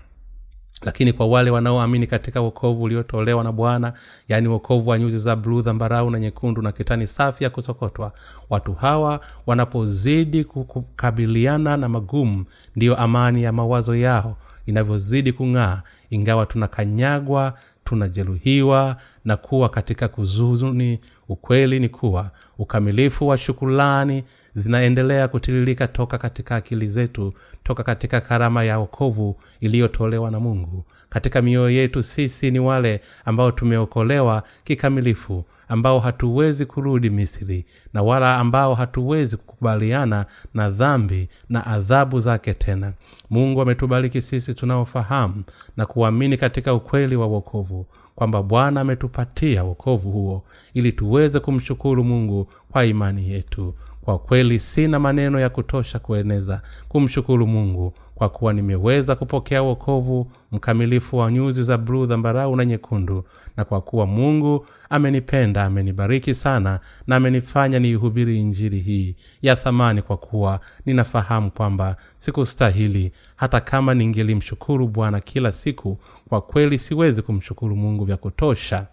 [0.82, 3.93] Lakini kwa wale wanaoamini katika wokovu uliotolewa na bwana
[4.27, 8.12] yaani wokovu wa nyuzi za bluu dhambarau na nyekundu na kitani safi ya kusokotwa
[8.49, 17.53] watu hawa wanapozidi kukabiliana na magumu ndiyo amani ya mawazo yao inavyozidi kung'aa ingawa tunakanyagwa
[17.84, 26.55] tunajeruhiwa na kuwa katika kuzuni ukweli ni kuwa ukamilifu wa shukulani zinaendelea kutiririka toka katika
[26.55, 30.85] akili zetu toka katika karama ya okovu iliyotolewa na mungu.
[31.09, 38.35] Katika mioyo yetu sisi ni wale ambao tumeokolewa kikamilifu ambao hatuwezi kurudi misri na wala
[38.37, 42.93] ambao hatuwezi kukubaliana na dhambi na adhabu zake tena.
[43.29, 45.43] Mungu ametubariki sisi tunaofahamu
[45.77, 47.85] na kuamini katika ukweli wa wokovu
[48.15, 48.81] kwamba bwana
[49.21, 53.73] ametupatia wokovu huo ili tuweze kumshukuru mungu kwa imani yetu.
[54.01, 61.17] Kwa kweli sina maneno ya kutosha kueneza kumshukuru mungu kwa kuwa nimeweza kupokea wokovu mkamilifu
[61.17, 63.23] wa nyuzi za bluu dhambarau na nyekundu
[63.58, 70.17] na kwa kuwa mungu amenipenda amenibariki sana na amenifanya niihubiri injili hii ya thamani kwa
[70.17, 75.97] kuwa ninafahamu kwamba sikustahili hata kama ningelimshukuru bwana kila siku.
[76.30, 78.88] Kwa kweli siwezi kumshukuru mungu vya kutosha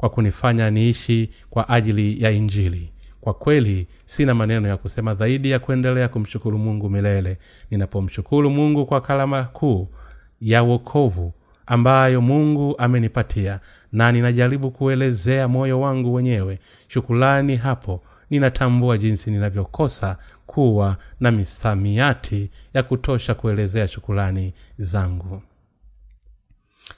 [0.00, 2.92] kwa kunifanya niishi kwa ajili ya injili.
[3.20, 7.38] Kwa kweli sina maneno ya kusema zaidi ya kuendelea kumshukuru mungu milele.
[7.70, 9.88] Ninapomshukuru mungu kwa kalama kuu
[10.40, 11.32] ya wokovu
[11.66, 13.60] ambayo mungu amenipatia
[13.92, 16.58] na ninajaribu kuelezea moyo wangu wenyewe
[16.88, 25.42] shukulani hapo ninatambua jinsi ninavyokosa kuwa na misamiati ya kutosha kuelezea shukulani zangu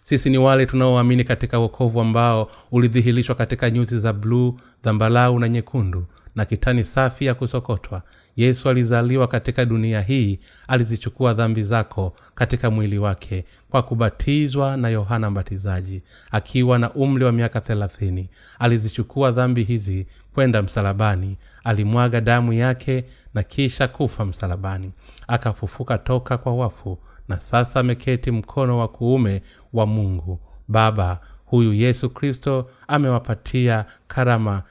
[0.03, 6.07] sisi ni wale tunaoamini katika wokovu ambao ulidhihirishwa katika nyuzi za bluu dhambalau na nyekundu
[6.35, 8.03] na kitani safi ya kusokotwa.
[8.37, 10.39] Yesu alizaliwa katika dunia hii
[10.69, 17.33] alizichukua dhambi zako katika mwili wake kwa kubatizwa na yohana mbatizaji akiwa na umri wa
[17.33, 18.29] miaka thelathini.
[18.59, 24.93] Alizichukua dhambi hizi kwenda msalabani alimwaga damu yake na kisha kufa msalabani
[25.29, 26.99] akafufuka toka kwa wafu
[27.33, 29.43] na sasa ameketi mkono wa kuume
[29.73, 30.41] wa mungu.
[30.69, 34.63] Baba huyu yesu kristo amewapatia karama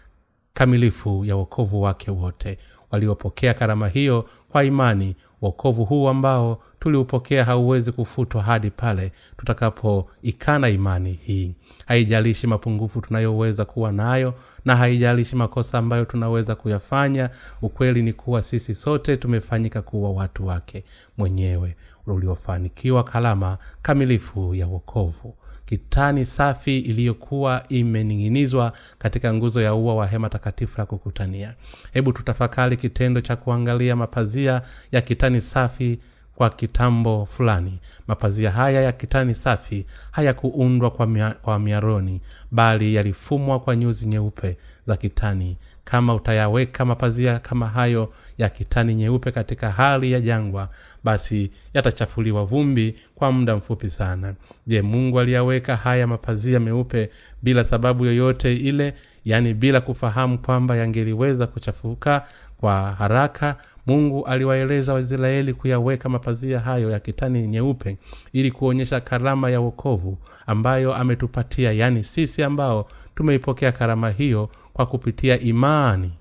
[0.54, 2.58] kamilifu ya wokovu wake wote.
[2.92, 11.20] Waliopokea karama hiyo kwa imani wokovu huu ambao tuliupokea hauwezi kufutwa hadi pale tutakapoikana imani
[11.24, 11.56] hii.
[11.86, 14.34] Haijalishi mapungufu tunayoweza kuwa nayo
[14.66, 17.30] na haijalishi makosa ambayo tunaweza kuyafanya
[17.62, 20.84] ukweli ni kuwa sisi sote tumefanyika kuwa watu wake
[21.18, 21.76] mwenyewe
[22.08, 25.36] uliofanikiwa kalama kamilifu ya wokovu.
[25.66, 31.54] Kitani safi iliyokuwa imening'inizwa katika nguzo ya ua wa hema takatifu la kukutania.
[31.94, 34.62] Hebu tutafakari kitendo cha kuangalia mapazia
[34.92, 36.00] ya kitani safi
[36.36, 37.80] kwa kitambo fulani.
[38.08, 44.58] Mapazia haya ya kitani safi hayakuundwa kwa, mia, kwa miaroni bali yalifumwa kwa nyuzi nyeupe
[44.86, 45.58] za kitani.
[45.84, 50.70] Kama utayaweka mapazia kama hayo ya kitani nyeupe katika hali ya jangwa
[51.04, 54.34] basi yatachafuliwa vumbi kwa muda mfupi sana.
[54.68, 57.10] Je mungu aliyaweka haya mapazia meupe
[57.42, 58.94] bila sababu yoyote ile?
[59.26, 62.26] Yaani bila kufahamu kwamba yangeliweza kuchafuka
[62.62, 63.56] kwa haraka
[63.88, 67.98] mungu aliwaeleza waisraeli kuyaweka mapazia hayo ya kitani nyeupe
[68.34, 75.40] ili kuonyesha karama ya wokovu ambayo ametupatia yaani sisi ambao tumeipokea karama hiyo kwa kupitia
[75.40, 76.12] imani.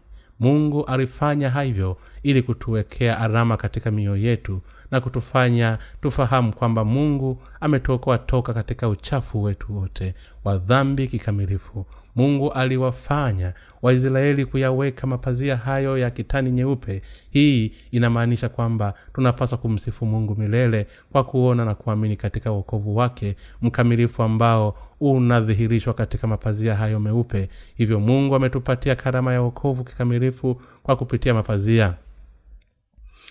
[0.41, 8.19] Mungu alifanya hivyo ili kutuwekea alama katika mioyo yetu na kutufanya tufahamu kwamba mungu ametuokoa
[8.19, 16.11] toka katika uchafu wetu wote wa dhambi kikamilifu mungu aliwafanya waisraeli kuyaweka mapazia hayo ya
[16.11, 17.03] kitani nyeupe.
[17.31, 24.23] Hii inamaanisha kwamba tunapaswa kumsifu mungu milele kwa kuona na kuamini katika uokovu wake mkamilifu
[24.23, 27.49] ambao unadhihirishwa katika mapazia hayo meupe.
[27.77, 31.95] Hivyo mungu ametupatia karama ya uokovu kikamilifu kwa kupitia mapazia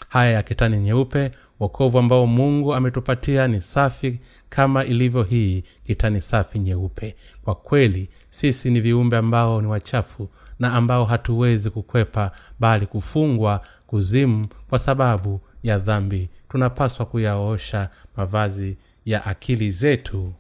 [0.08, 6.60] haya ya kitani nyeupe wokovu ambao mungu ametupatia ni safi kama ilivyo hii kitani safi
[6.60, 7.16] nyeupe.
[7.44, 14.48] Kwa kweli sisi ni viumbe ambao ni wachafu na ambao hatuwezi kukwepa bali kufungwa kuzimu
[14.70, 16.30] kwa sababu ya dhambi.
[16.50, 20.34] Tunapaswa kuyaosha mavazi ya akili zetu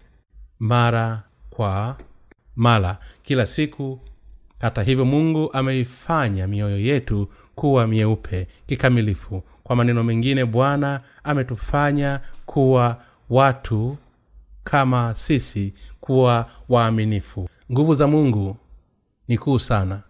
[0.59, 1.97] mara kwa
[2.55, 2.97] mara.
[3.23, 3.99] Kila siku
[4.59, 9.43] hata hivyo mungu ameifanya mioyo yetu kuwa myeupe kikamilifu.
[9.63, 13.97] Kwa maneno mengine bwana ametufanya kuwa watu
[14.63, 17.49] kama sisi kuwa waaminifu.
[17.71, 18.57] Nguvu za mungu
[19.27, 20.01] ni kuu sana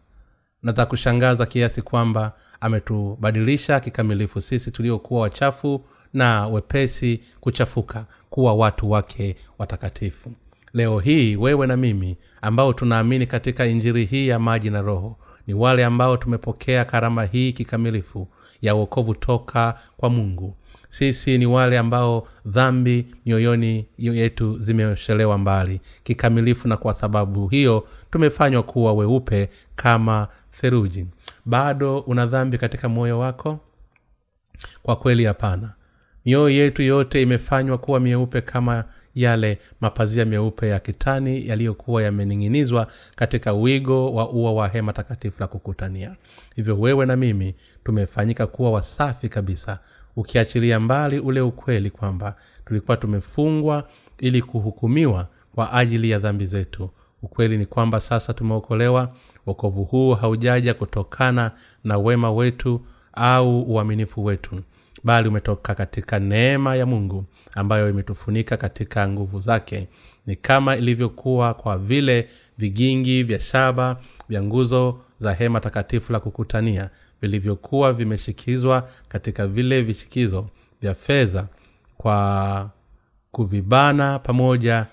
[0.63, 5.81] na za kushangaza kiasi kwamba ametubadilisha kikamilifu sisi tuliokuwa wachafu
[6.13, 10.31] na wepesi kuchafuka kuwa watu wake watakatifu
[10.73, 15.53] leo hii wewe na mimi ambao tunaamini katika injiri hii ya maji na roho ni
[15.53, 18.27] wale ambao tumepokea karama hii kikamilifu
[18.61, 20.55] ya uokovu toka kwa mungu.
[20.89, 28.63] Sisi ni wale ambao dhambi mioyoni yetu zimeoshelewa mbali kikamilifu na kwa sababu hiyo tumefanywa
[28.63, 30.27] kuwa weupe kama
[30.61, 31.07] theruji
[31.45, 33.59] bado una dhambi katika moyo wako?
[34.83, 35.73] Kwa kweli hapana
[36.29, 38.83] mioyo yetu yote imefanywa kuwa myeupe kama
[39.15, 45.47] yale mapazia meupe ya kitani yaliyokuwa yamening'inizwa katika wigo wa ua wa hema takatifu la
[45.47, 46.15] kukutania.
[46.55, 49.79] Hivyo wewe na mimi tumefanyika kuwa wasafi kabisa
[50.15, 53.87] ukiachilia mbali ule ukweli kwamba tulikuwa tumefungwa
[54.19, 56.89] ili kuhukumiwa kwa ajili ya dhambi zetu.
[57.23, 59.13] Ukweli ni kwamba sasa tumeokolewa
[59.45, 61.51] wokovu huu haujaja kutokana
[61.83, 62.81] na wema wetu
[63.13, 64.61] au uaminifu wetu
[65.03, 69.87] bali umetoka katika neema ya mungu ambayo imetufunika katika nguvu zake.
[70.25, 73.97] Ni kama ilivyokuwa kwa vile vigingi vya shaba
[74.29, 76.89] vya nguzo za hema takatifu la kukutania
[77.21, 80.47] vilivyokuwa vimeshikizwa katika vile vishikizo
[80.81, 81.47] vya fedha
[81.97, 82.69] kwa
[83.31, 84.85] kuvibana pamoja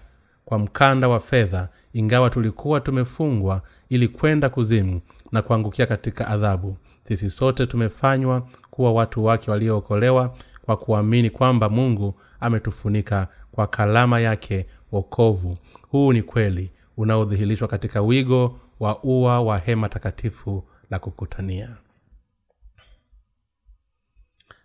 [0.45, 5.01] kwa mkanda wa fedha ingawa tulikuwa tumefungwa ili kwenda kuzimu
[5.33, 6.77] na kuangukia katika adhabu.
[7.03, 14.67] Sisi sote tumefanywa kuwa watu wake waliookolewa kwa kuamini kwamba mungu ametufunika kwa kalama yake
[14.93, 15.59] wokovu.
[15.91, 21.77] Huu ni kweli unaodhihirishwa katika wigo wa ua wa hema takatifu la kukutania.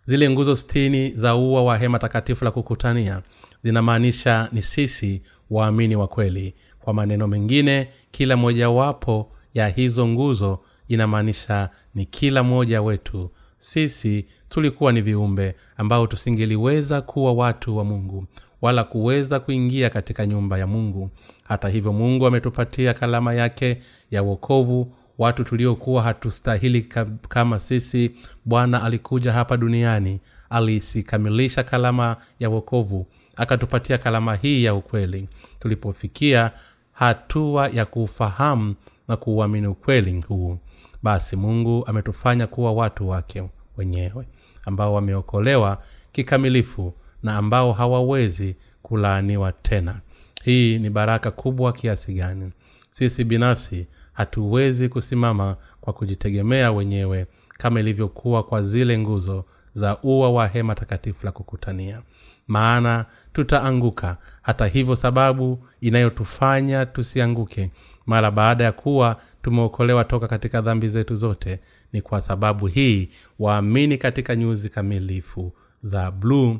[0.04, 3.22] Zile nguzo stini za ua wa hema takatifu la kukutania
[3.64, 6.54] zinamaanisha ni sisi waamini wa kweli.
[6.80, 13.30] Kwa maneno mengine kila mojawapo ya hizo nguzo inamaanisha ni kila mmoja wetu
[13.62, 18.24] sisi tulikuwa ni viumbe ambao tusingeliweza kuwa watu wa mungu
[18.62, 21.10] wala kuweza kuingia katika nyumba ya mungu.
[21.44, 23.78] Hata hivyo mungu ametupatia kalama yake
[24.10, 26.82] ya wokovu watu tuliokuwa hatustahili
[27.28, 28.10] kama sisi.
[28.44, 30.20] Bwana alikuja hapa duniani
[30.50, 35.28] alisikamilisha kalama ya wokovu akatupatia kalama hii ya ukweli.
[35.58, 36.50] Tulipofikia
[36.92, 38.74] hatua ya kuufahamu
[39.08, 40.58] na kuuamini ukweli huu
[41.02, 43.42] basi mungu ametufanya kuwa watu wake
[43.76, 44.26] wenyewe
[44.64, 50.00] ambao wameokolewa kikamilifu na ambao hawawezi kulaaniwa tena.
[50.44, 52.52] Hii ni baraka kubwa kiasi gani.
[52.90, 60.46] Sisi binafsi hatuwezi kusimama kwa kujitegemea wenyewe kama ilivyokuwa kwa zile nguzo za ua wa
[60.48, 62.02] hema takatifu la kukutania.
[62.48, 64.16] Maana tutaanguka.
[64.42, 67.70] Hata hivyo sababu inayotufanya tusianguke
[68.06, 71.60] mara baada ya kuwa tumeokolewa toka katika dhambi zetu zote
[71.92, 76.58] ni kwa sababu hii waamini katika nyuzi kamilifu za bluu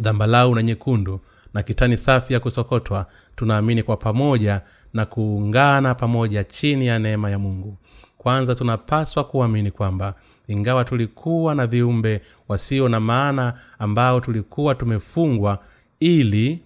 [0.00, 1.20] dhambalau na nyekundu
[1.54, 4.60] na kitani safi ya kusokotwa tunaamini kwa pamoja
[4.92, 7.76] na kuungana pamoja chini ya neema ya mungu.
[8.18, 10.14] Kwanza tunapaswa kuamini kwamba
[10.48, 15.58] ingawa tulikuwa na viumbe wasio na maana ambao tulikuwa tumefungwa
[16.00, 16.62] ili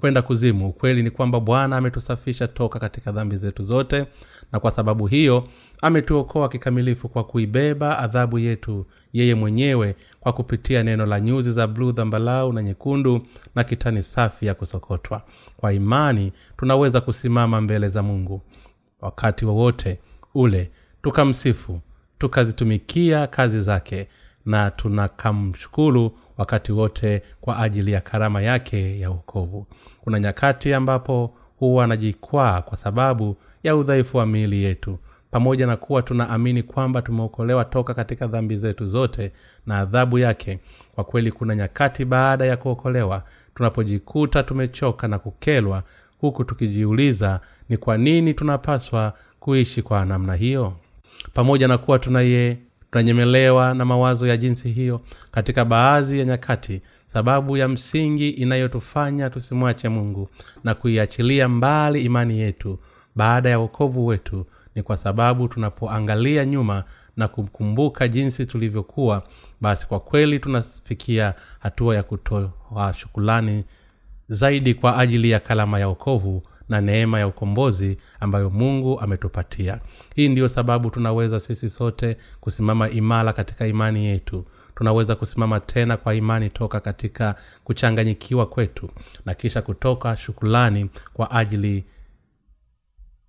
[0.00, 0.68] kwenda kuzimu.
[0.68, 4.06] Ukweli ni kwamba bwana ametusafisha toka katika dhambi zetu zote
[4.52, 5.48] na kwa sababu hiyo
[5.82, 11.92] ametuokoa kikamilifu kwa kuibeba adhabu yetu yeye mwenyewe kwa kupitia neno la nyuzi za bluu
[11.92, 15.22] dhambalau na nyekundu na kitani safi ya kusokotwa.
[15.56, 18.42] Kwa imani tunaweza kusimama mbele za mungu.
[19.00, 19.98] Wakati wowote
[20.34, 20.70] ule
[21.02, 21.80] tukamsifu
[22.18, 24.08] tukazitumikia kazi zake
[24.46, 29.66] na tunakamshukuru wakati wote kwa ajili ya karama yake ya uokovu
[30.00, 34.98] kuna nyakati ambapo huwa anajikwaa kwa sababu ya udhaifu wa miili yetu.
[35.30, 39.32] Pamoja na kuwa tunaamini kwamba tumeokolewa toka katika dhambi zetu zote
[39.66, 40.58] na adhabu yake
[40.94, 43.22] kwa kweli kuna nyakati baada ya kuokolewa
[43.54, 45.82] tunapojikuta tumechoka na kukelwa
[46.20, 50.72] huku tukijiuliza ni kwa nini tunapaswa kuishi kwa namna hiyo.
[51.34, 52.58] Pamoja na kuwa tunaye
[52.90, 56.80] tunanyemelewa na mawazo ya jinsi hiyo katika baadhi ya nyakati.
[57.06, 60.28] Sababu ya msingi inayotufanya tusimwache mungu
[60.64, 62.78] na kuiachilia mbali imani yetu
[63.16, 66.84] baada ya wokovu wetu ni kwa sababu tunapoangalia nyuma
[67.16, 69.22] na kukumbuka jinsi tulivyokuwa
[69.60, 73.64] basi kwa kweli tunafikia hatua ya kutoa shukulani
[74.28, 79.80] zaidi kwa ajili ya kalama ya okovu na neema ya ukombozi ambayo mungu ametupatia.
[80.14, 84.44] Hii ndiyo sababu tunaweza sisi sote kusimama imara katika imani yetu.
[84.74, 88.90] Tunaweza kusimama tena kwa imani toka katika kuchanganyikiwa kwetu
[89.26, 91.84] na kisha kutoka shukulani kwa ajili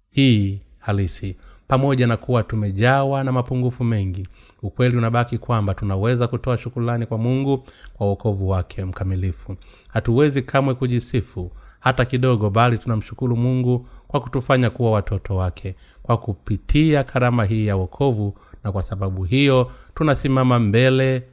[0.09, 1.35] hii halisi.
[1.67, 4.27] Pamoja na kuwa tumejawa na mapungufu mengi
[4.61, 7.63] ukweli unabaki kwamba tunaweza kutoa shukulani kwa mungu
[7.93, 9.55] kwa uokovu wake mkamilifu.
[9.87, 17.03] Hatuwezi kamwe kujisifu hata kidogo bali tunamshukuru mungu kwa kutufanya kuwa watoto wake kwa kupitia
[17.03, 21.23] karama hii ya wokovu na kwa sababu hiyo tunasimama mbele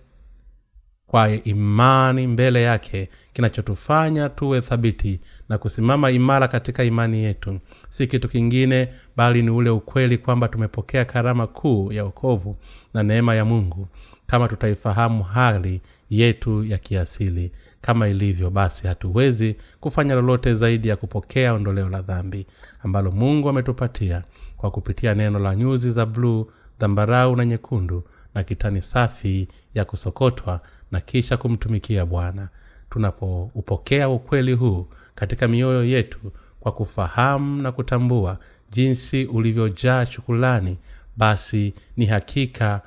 [1.07, 3.09] kwa imani mbele yake.
[3.33, 9.71] Kinachotufanya tuwe thabiti na kusimama imara katika imani yetu si kitu kingine bali ni ule
[9.71, 12.57] ukweli kwamba tumepokea karama kuu ya wokovu
[12.95, 13.89] na neema ya mungu.
[14.27, 15.81] Kama tutaifahamu hali
[16.11, 17.53] yetu ya kiasili.
[17.81, 22.47] Kama ilivyo basi hatuwezi kufanya lolote zaidi ya kupokea ondoleo la dhambi
[22.83, 24.23] ambalo mungu ametupatia
[24.57, 26.51] kwa kupitia neno la nyuzi za bluu
[26.81, 28.05] dhambarau na nyekundu
[28.35, 30.61] na kitani safi ya kusokotwa
[30.93, 32.49] na kisha kumtumikia bwana.
[32.91, 36.19] Tunapoupokea ukweli huu katika mioyo yetu
[36.61, 38.39] kwa kufahamu na kutambua
[38.71, 40.79] jinsi ulivyojaa shukulani
[41.17, 42.83] basi ni hakika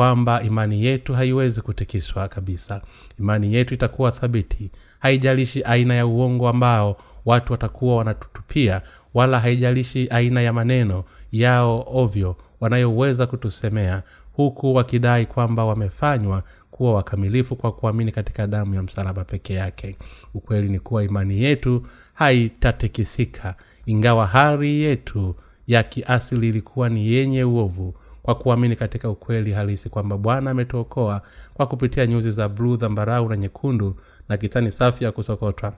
[0.00, 2.80] kwamba imani yetu haiwezi kutikiswa kabisa.
[3.18, 4.70] Imani yetu itakuwa thabiti.
[4.98, 8.82] Haijalishi aina ya uongo ambao watu watakuwa wanatutupia
[9.14, 17.56] wala haijalishi aina ya maneno yao ovyo wanayoweza kutusemea huku wakidai kwamba wamefanywa kuwa wakamilifu
[17.56, 19.96] kwa kuamini katika damu ya msalaba peke yake.
[20.34, 21.82] Ukweli ni kuwa imani yetu
[22.14, 23.54] haitatikisika
[23.86, 25.36] ingawa hali yetu
[25.66, 27.94] ya kiasili ilikuwa ni yenye uovu
[28.26, 31.22] kwa kuamini katika ukweli halisi kwamba bwana ametuokoa
[31.54, 33.96] kwa kupitia nyuzi za bluu dhambarau na nyekundu
[34.28, 35.72] na kitani safi ya kusokotwa.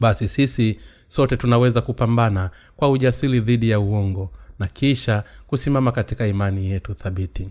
[0.00, 6.70] Basi sisi sote tunaweza kupambana kwa ujasiri dhidi ya uongo na kisha kusimama katika imani
[6.70, 7.50] yetu thabiti.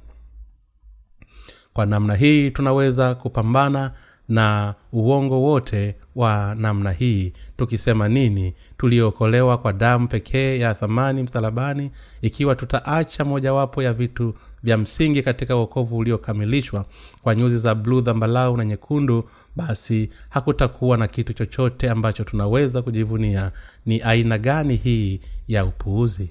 [1.74, 3.91] Kwa namna hii tunaweza kupambana
[4.30, 8.53] na uongo wote wa namna hii tukisema nini?
[8.78, 15.55] Tuliokolewa kwa damu pekee ya thamani msalabani ikiwa tutaacha mojawapo ya vitu vya msingi katika
[15.57, 16.86] uokovu uliokamilishwa
[17.21, 23.51] kwa nyuzi za bluu dhambalau na nyekundu basi hakutakuwa na kitu chochote ambacho tunaweza kujivunia.
[23.86, 26.30] Ni aina gani hii ya upuuzi?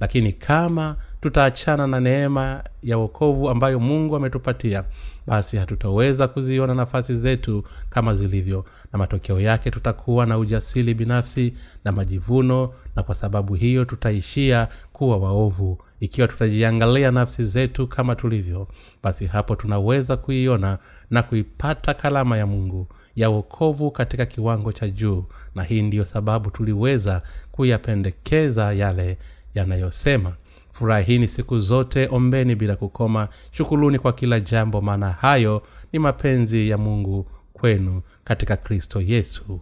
[0.00, 4.84] Lakini kama tutaachana na neema ya uokovu ambayo mungu ametupatia
[5.26, 11.54] basi hatutaweza kuziona nafasi zetu kama zilivyo na matokeo yake tutakuwa na ujasiri binafsi
[11.84, 15.78] na majivuno na kwa sababu hiyo tutaishia kuwa waovu.
[16.00, 18.68] Ikiwa tutajiangalia nafsi zetu kama tulivyo
[19.02, 20.78] basi hapo tunaweza kuiona
[21.10, 25.24] na kuipata kalama ya mungu ya wokovu katika kiwango cha juu.
[25.54, 27.22] Na hii ndiyo sababu tuliweza
[27.52, 29.18] kuyapendekeza yale
[29.54, 30.32] yanayosema
[30.74, 33.28] furahini siku zote ombeni bila kukoma.
[33.50, 35.62] Shukuluni kwa kila jambo maana hayo
[35.92, 39.60] ni mapenzi ya mungu kwenu katika kristo yesu.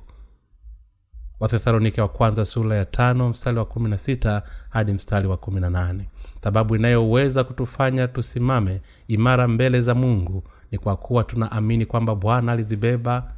[1.40, 5.60] Wathesalonike wa kwanza sura ya tano mstari wa kumi na sita hadi mstari wa kumi
[5.60, 6.08] na nane.
[6.44, 13.32] Sababu inayoweza kutufanya tusimame imara mbele za mungu ni kwa kuwa tunaamini kwamba bwana alizibeba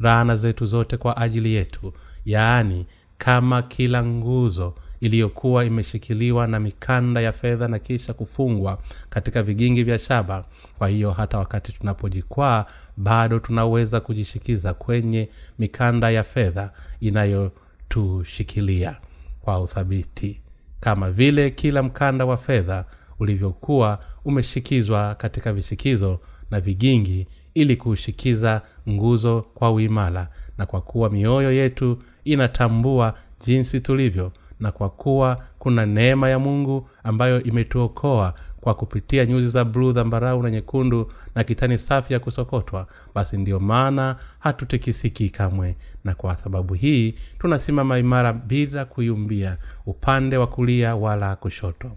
[0.00, 1.92] raana zetu zote kwa ajili yetu.
[2.24, 2.86] Yaani
[3.18, 8.78] kama kila nguzo iliyokuwa imeshikiliwa na mikanda ya fedha na kisha kufungwa
[9.10, 10.44] katika vigingi vya shaba.
[10.78, 12.64] Kwa hiyo hata wakati tunapojikwaa
[12.96, 15.28] bado tunaweza kujishikiza kwenye
[15.58, 16.70] mikanda ya fedha
[17.00, 18.96] inayotushikilia
[19.40, 20.40] kwa uthabiti.
[20.80, 22.84] Kama vile kila mkanda wa fedha
[23.18, 26.20] ulivyokuwa umeshikizwa katika vishikizo
[26.50, 30.28] na vigingi ili kuushikiza nguzo kwa uimara.
[30.58, 33.14] Na kwa kuwa mioyo yetu inatambua
[33.46, 39.64] jinsi tulivyo na kwa kuwa kuna neema ya mungu ambayo imetuokoa kwa kupitia nyuzi za
[39.64, 45.76] bluu dhambarau na nyekundu na kitani safi ya kusokotwa basi ndiyo maana hatutikisiki kamwe.
[46.04, 49.56] Na kwa sababu hii tunasimama imara bila kuyumbia
[49.86, 51.90] upande wa kulia wala kushoto.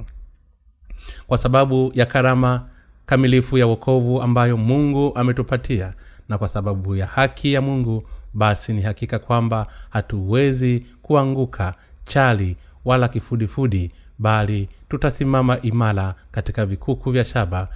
[1.27, 2.67] Kwa sababu ya karama
[3.05, 5.93] kamilifu ya wokovu ambayo mungu ametupatia
[6.29, 8.03] na kwa sababu ya haki ya mungu
[8.33, 11.73] basi ni hakika kwamba hatuwezi kuanguka
[12.03, 17.67] chali wala kifudifudi bali tutasimama imara katika vikuku vya shaba.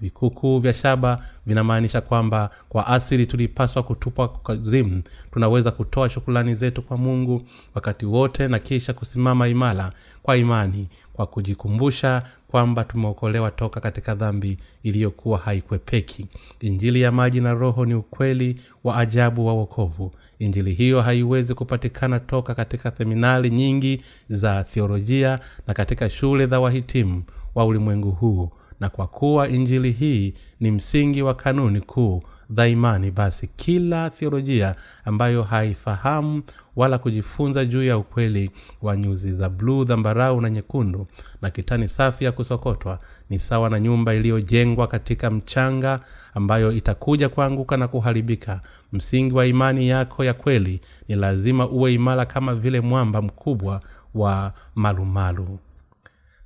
[0.00, 6.98] Vikuku vya shaba vinamaanisha kwamba kwa asili tulipaswa kutupwa kazimu tunaweza kutoa shukulani zetu kwa
[6.98, 7.42] mungu
[7.74, 14.58] wakati wote na kisha kusimama imara kwa imani kwa kujikumbusha kwamba tumeokolewa toka katika dhambi
[14.82, 16.26] iliyokuwa haikwepeki.
[16.60, 20.12] Injili ya maji na roho ni ukweli wa ajabu wa wokovu.
[20.38, 27.22] Injili hiyo haiwezi kupatikana toka katika seminari nyingi za theolojia na katika shule za wahitimu
[27.54, 28.50] wa ulimwengu huu.
[28.80, 32.22] Na kwa kuwa injili hii ni msingi wa kanuni kuu
[32.56, 34.74] za imani basi kila theolojia
[35.04, 36.42] ambayo haifahamu
[36.76, 38.50] wala kujifunza juu ya ukweli
[38.82, 41.06] wa nyuzi za bluu dhambarau na nyekundu
[41.42, 42.98] na kitani safi ya kusokotwa
[43.30, 46.00] ni sawa na nyumba iliyojengwa katika mchanga
[46.34, 48.60] ambayo itakuja kuanguka na kuharibika.
[48.92, 53.80] Msingi wa imani yako ya kweli ni lazima uwe imara kama vile mwamba mkubwa
[54.14, 55.58] wa malumalu.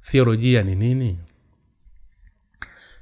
[0.02, 1.18] Theolojia ni nini?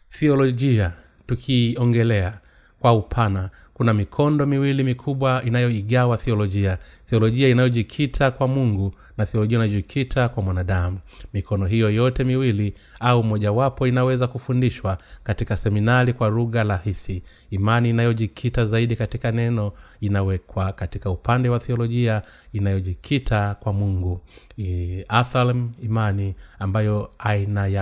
[0.09, 0.93] Theolojia
[1.27, 2.39] tukiongelea
[2.81, 3.51] kwa upana.
[3.75, 6.79] Kuna mikondo miwili mikubwa inayoigawa theolojia
[7.11, 10.99] theolojia inayojikita kwa mungu na theolojia inayojikita kwa mwanadamu.
[11.33, 17.23] Mikono hiyo yote miwili au mojawapo inaweza kufundishwa katika seminari kwa lugha rahisi.
[17.51, 24.21] Imani inayojikita zaidi katika neno inawekwa katika upande wa theolojia inayojikita kwa mungu.
[24.59, 27.11] I, athalm imani ambayo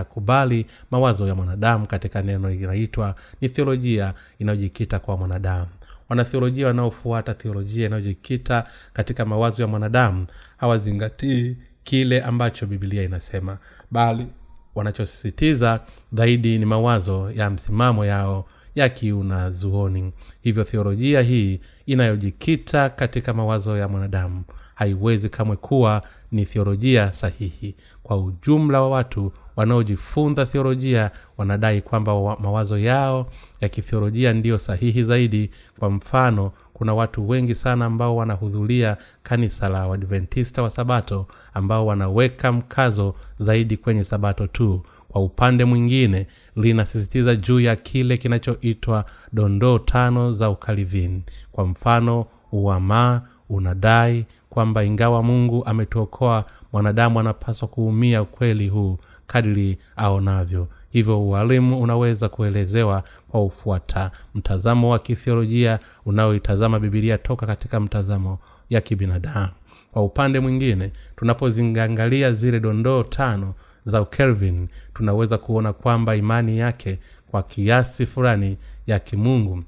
[0.04, 5.66] kubali mawazo ya mwanadamu katika neno inaitwa ni theolojia inayojikita kwa mwanadamu
[6.08, 10.26] wanatheolojia wanaofuata theolojia inayojikita katika mawazo ya mwanadamu
[10.56, 13.58] hawazingatii kile ambacho bibilia inasema
[13.90, 14.26] bali
[14.74, 15.80] wanachosisitiza
[16.12, 20.12] zaidi ni mawazo ya msimamo yao ya kiunazuoni.
[20.40, 24.44] Hivyo theolojia hii inayojikita katika mawazo ya mwanadamu
[24.74, 26.02] haiwezi kamwe kuwa
[26.32, 27.76] ni theolojia sahihi.
[28.02, 33.26] Kwa ujumla wa watu wanaojifunza theolojia wanadai kwamba mawazo yao
[33.60, 35.50] ya kithiolojia ndiyo sahihi zaidi.
[35.78, 42.52] Kwa mfano kuna watu wengi sana ambao wanahudhuria kanisa la wadventista wa sabato ambao wanaweka
[42.52, 44.82] mkazo zaidi kwenye sabato tu.
[45.08, 46.26] Kwa upande mwingine
[46.56, 51.22] linasisitiza juu ya kile kinachoitwa dondoo tano za ukalivini.
[51.52, 60.68] Kwa mfano uamaa unadai kwamba ingawa mungu ametuokoa mwanadamu anapaswa kuumia ukweli huu kadiri aonavyo.
[60.90, 68.38] Hivyo ualimu unaweza kuelezewa kwa ufuata mtazamo wa kithiolojia unaoitazama bibilia toka katika mtazamo
[68.70, 69.48] ya kibinadamu.
[69.92, 76.98] Kwa upande mwingine tunapozingangalia zile dondoo tano za kelvin tunaweza kuona kwamba imani yake
[77.30, 79.62] kwa kiasi fulani ya kimungu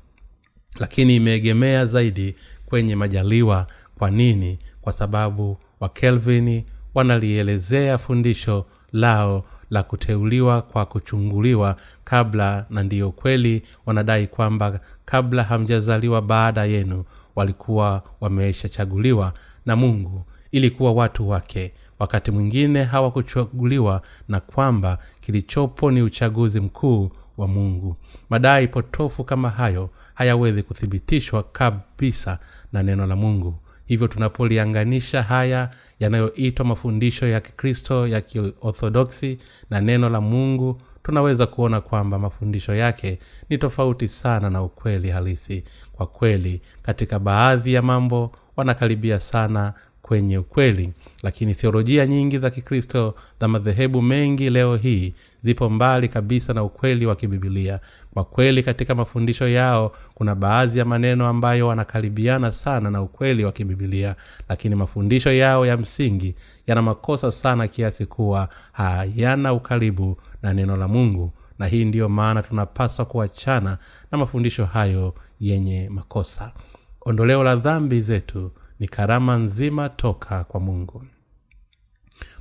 [0.80, 2.34] lakini imeegemea zaidi
[2.66, 3.66] kwenye majaliwa.
[3.99, 6.64] Kwa nini kwa sababu wakelvini
[6.95, 16.22] wanalielezea fundisho lao la kuteuliwa kwa kuchunguliwa kabla na ndiyo kweli wanadai kwamba kabla hamjazaliwa
[16.22, 17.05] baada yenu
[17.37, 19.32] walikuwa wameshachaguliwa
[19.66, 20.24] na mungu.
[20.53, 21.72] Ili kuwa watu wake.
[21.99, 27.97] Wakati mwingine hawakuchaguliwa na kwamba kilichopo ni uchaguzi mkuu wa mungu.
[28.30, 32.39] Madai potofu kama hayo hayawezi kuthibitishwa kabisa
[32.72, 33.55] na neno la mungu
[33.87, 35.70] hivyo tunapolianganisha haya
[36.01, 39.39] yanayoitwa mafundisho ya kikristo ya kiorthodoksi
[39.70, 43.18] na neno la mungu tunaweza kuona kwamba mafundisho yake
[43.49, 45.64] ni tofauti sana na ukweli halisi.
[45.93, 49.74] Kwa kweli katika baadhi ya mambo wanakaribia sana
[50.07, 50.92] kwenye ukweli.
[51.22, 57.07] Lakini theolojia nyingi za kikristo za madhehebu mengi leo hii zipo mbali kabisa na ukweli
[57.07, 57.80] wa kibibilia
[58.14, 63.52] kwa kweli katika mafundisho yao kuna baadhi ya maneno ambayo wanakaribiana sana na ukweli wa
[63.52, 64.16] kibibilia
[64.48, 66.34] lakini mafundisho yao ya msingi
[66.66, 71.32] yana makosa sana kiasi kuwa hayana ukaribu na neno la mungu.
[71.59, 73.78] Na hii ndiyo maana tunapaswa kuachana
[74.12, 76.52] na mafundisho hayo yenye makosa.
[77.00, 78.50] Ondoleo la dhambi zetu
[78.81, 81.03] ni karama nzima toka kwa mungu.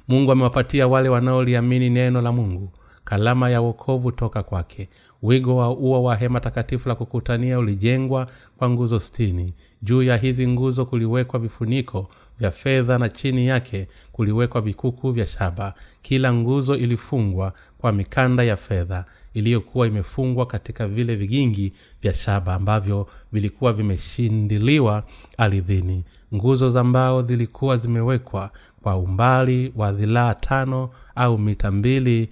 [0.08, 2.72] Mungu amewapatia wale wanaoliamini neno la mungu
[3.04, 4.90] kalama ya wokovu toka kwake
[5.24, 8.28] wigo wa ua wa hema takatifu la kukutania ulijengwa
[8.58, 12.10] kwa nguzo stini juu ya hizi nguzo kuliwekwa vifuniko
[12.40, 15.74] vya fedha na chini yake kuliwekwa vikuku vya shaba.
[16.02, 23.08] Kila nguzo ilifungwa kwa mikanda ya fedha iliyokuwa imefungwa katika vile vigingi vya shaba ambavyo
[23.32, 25.04] vilikuwa vimeshindiliwa
[25.38, 26.04] ardhini
[26.36, 28.52] nguzo za mbao zilikuwa zimewekwa
[28.84, 32.30] kwa umbali wa dhilaa tano au mita mbili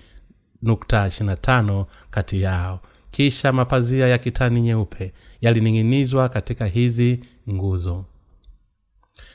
[0.62, 2.80] nukta ishirina tano kati yao.
[3.12, 8.06] Kisha mapazia ya kitani nyeupe yalining'inizwa katika hizi nguzo.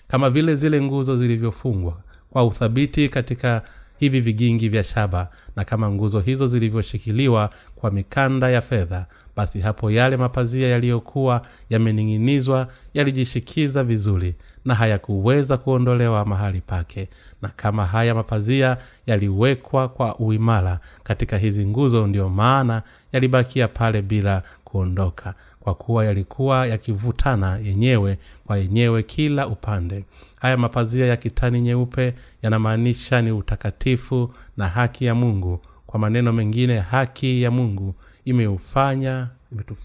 [0.08, 2.00] Kama vile zile nguzo zilivyofungwa
[2.30, 3.62] kwa uthabiti katika
[3.98, 9.90] hivi vigingi vya shaba na kama nguzo hizo zilivyoshikiliwa kwa mikanda ya fedha basi hapo
[9.90, 14.34] yale mapazia yaliyokuwa yamening'inizwa yalijishikiza vizuri
[14.64, 17.08] na hayakuweza kuondolewa mahali pake.
[17.42, 18.76] Na kama haya mapazia
[19.06, 22.82] yaliwekwa kwa uimara katika hizi nguzo ndiyo maana
[23.12, 30.04] yalibakia pale bila kuondoka kwa kuwa yalikuwa yakivutana yenyewe kwa yenyewe kila upande.
[30.36, 35.60] Haya mapazia ya kitani nyeupe yanamaanisha ni utakatifu na haki ya mungu.
[35.86, 37.94] Kwa maneno mengine haki ya mungu
[38.24, 39.28] imeufanya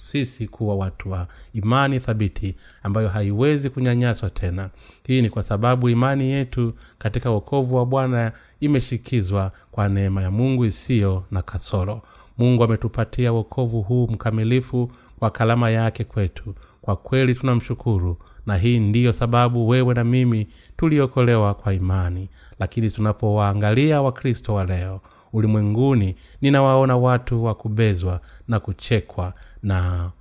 [0.03, 4.69] sisi kuwa watu wa imani thabiti ambayo haiwezi kunyanyaswa tena.
[5.07, 10.65] Hii ni kwa sababu imani yetu katika wokovu wa bwana imeshikizwa kwa neema ya mungu
[10.65, 12.01] isiyo na kasoro.
[12.37, 14.91] Mungu ametupatia wokovu huu mkamilifu
[15.23, 16.55] kwa kalama yake kwetu.
[16.81, 20.47] Kwa kweli tunamshukuru na hii ndiyo sababu wewe na mimi
[20.77, 22.29] tuliokolewa kwa imani.
[22.59, 25.01] Lakini tunapowaangalia wakristo wa leo
[25.33, 30.11] ulimwenguni ninawaona watu wa kubezwa na kuchekwa na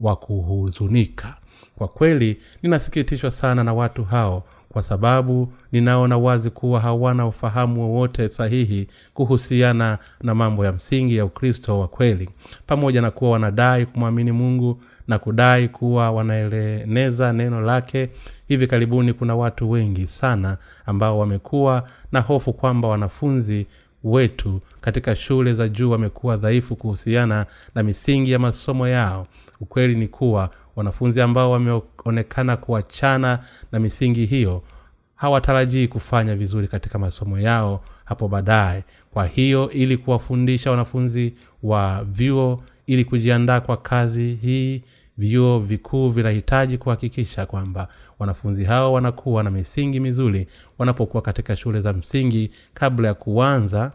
[0.00, 1.36] wa kuhuzunika.
[1.76, 8.28] Kwa kweli ninasikitishwa sana na watu hao kwa sababu ninaona wazi kuwa hawana ufahamu wowote
[8.28, 12.30] sahihi kuhusiana na mambo ya msingi ya ukristo wa kweli.
[12.66, 18.08] Pamoja na kuwa wanadai kumwamini mungu na kudai kuwa wanaeleneza neno lake
[18.48, 20.56] hivi karibuni kuna watu wengi sana
[20.86, 23.66] ambao wamekuwa na hofu kwamba wanafunzi
[24.04, 29.26] wetu katika shule za juu wamekuwa dhaifu kuhusiana na misingi ya masomo yao
[29.60, 33.38] ukweli ni kuwa wanafunzi ambao wameonekana kuachana
[33.72, 34.62] na misingi hiyo
[35.14, 38.84] hawatarajii kufanya vizuri katika masomo yao hapo baadaye.
[39.12, 44.82] Kwa hiyo ili kuwafundisha wanafunzi wa vyuo ili kujiandaa kwa kazi hii
[45.18, 47.88] vyuo vikuu vinahitaji kuhakikisha kwamba
[48.18, 50.46] wanafunzi hao wanakuwa na misingi mizuri
[50.78, 53.92] wanapokuwa katika shule za msingi kabla ya kuanza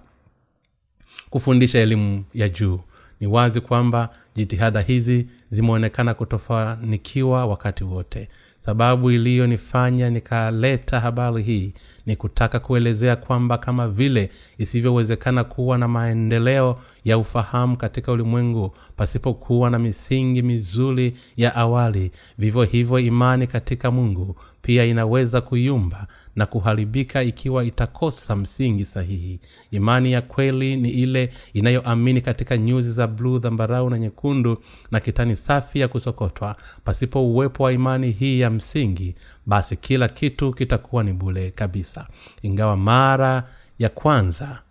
[1.30, 2.80] kufundisha elimu ya juu
[3.26, 8.28] ni wazi kwamba jitihada hizi zimeonekana kutofanikiwa wakati wote.
[8.60, 11.74] Sababu iliyonifanya nikaleta habari hii
[12.06, 19.70] ni kutaka kuelezea kwamba kama vile isivyowezekana kuwa na maendeleo ya ufahamu katika ulimwengu pasipokuwa
[19.70, 24.36] na misingi mizuri ya awali vivyo hivyo imani katika mungu
[24.66, 29.40] pia inaweza kuyumba na kuharibika ikiwa itakosa msingi sahihi.
[29.72, 34.58] Imani ya kweli ni ile inayoamini katika nyuzi za bluu dhambarau na nyekundu
[34.92, 36.56] na kitani safi ya kusokotwa.
[36.84, 42.08] Pasipo uwepo wa imani hii ya msingi basi kila kitu kitakuwa ni bule kabisa.
[42.42, 43.44] Ingawa mara
[43.80, 44.62] ya kwanza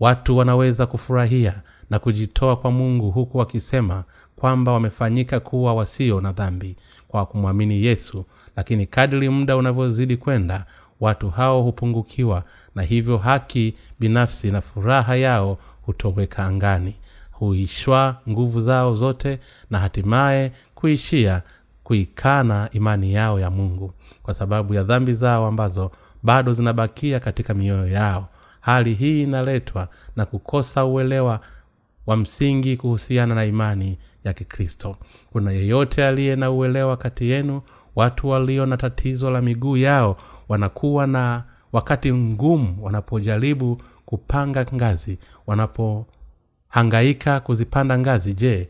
[0.00, 4.04] watu wanaweza kufurahia na kujitoa kwa mungu huku wakisema
[4.40, 6.76] kwamba wamefanyika kuwa wasio na dhambi
[7.08, 8.24] kwa kumwamini yesu
[8.56, 10.66] lakini kadri muda unavyozidi kwenda
[11.00, 16.94] watu hao hupungukiwa na hivyo haki binafsi na furaha yao hutoweka angani.
[17.30, 19.38] Huishwa nguvu zao zote
[19.70, 21.42] na hatimaye kuishia
[21.84, 25.90] kuikana imani yao ya mungu kwa sababu ya dhambi zao ambazo
[26.22, 28.28] bado zinabakia katika mioyo yao.
[28.60, 31.40] Hali hii inaletwa na kukosa uelewa
[32.06, 34.96] wa msingi kuhusiana na imani ya kikristo.
[35.32, 37.60] Kuna yeyote aliye na uelewa kati yenu?
[37.96, 40.16] Watu walio na tatizo la miguu yao
[40.48, 48.34] wanakuwa na wakati ngumu wanapojaribu kupanga ngazi wanapohangaika kuzipanda ngazi.
[48.34, 48.68] Je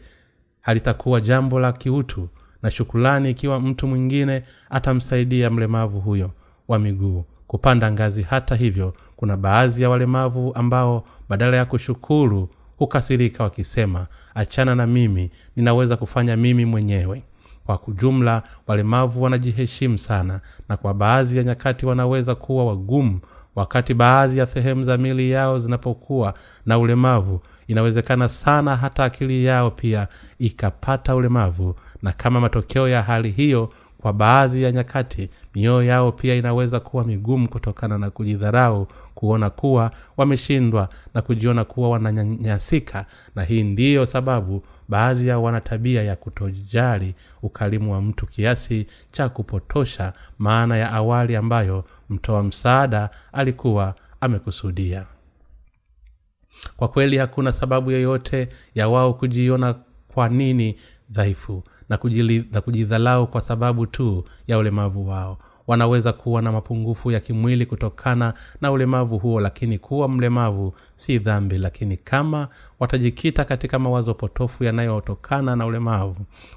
[0.60, 2.28] halitakuwa jambo la kiutu
[2.62, 6.30] na shukulani ikiwa mtu mwingine atamsaidia mlemavu huyo
[6.68, 7.24] wa miguu?
[7.46, 12.48] Kupanda ngazi hata hivyo kuna baadhi ya walemavu ambao badala ya kushukuru
[12.80, 17.22] hukasirika wakisema achana na mimi ninaweza kufanya mimi mwenyewe.
[17.66, 23.20] Kwa kujumla walemavu wanajiheshimu sana na kwa baadhi ya nyakati wanaweza kuwa wagumu
[23.56, 26.34] wakati baadhi ya sehemu za mili yao zinapokuwa
[26.66, 30.08] na ulemavu inawezekana sana hata akili yao pia
[30.38, 31.74] ikapata ulemavu.
[32.02, 33.70] Na kama matokeo ya hali hiyo
[34.00, 38.86] kwa baadhi ya nyakati mioyo yao pia inaweza kuwa migumu kutokana na kujidharau
[39.20, 43.06] kuona kuwa wameshindwa na kujiona kuwa wananyanyasika.
[43.34, 49.28] Na hii ndiyo sababu baadhi yao wana tabia ya kutojali ukarimu wa mtu kiasi cha
[49.28, 55.06] kupotosha maana ya awali ambayo mtoa msaada alikuwa amekusudia.
[56.76, 59.74] Kwa kweli hakuna sababu yoyote ya wao kujiona
[60.14, 60.76] kwa nini
[61.10, 65.38] dhaifu na, kujili, na kujidhalau kwa sababu tu ya ulemavu wao
[65.70, 71.58] wanaweza kuwa na mapungufu ya kimwili kutokana na ulemavu huo lakini kuwa mlemavu si dhambi
[71.58, 72.48] lakini kama
[72.80, 76.16] watajikita katika mawazo potofu yanayotokana na ulemavu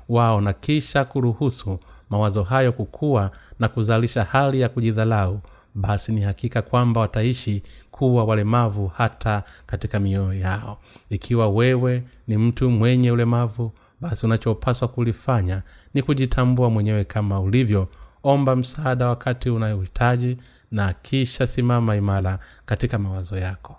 [0.09, 5.39] wao na kisha kuruhusu mawazo hayo kukua na kuzalisha hali ya kujidhalau
[5.76, 10.78] basi ni hakika kwamba wataishi kuwa walemavu hata katika mioyo yao.
[11.09, 15.61] Ikiwa wewe ni mtu mwenye ulemavu basi unachopaswa kulifanya
[15.93, 17.88] ni kujitambua mwenyewe kama ulivyo
[18.24, 20.38] omba msaada wakati unayohitaji
[20.71, 23.76] na kisha simama imara katika mawazo yako.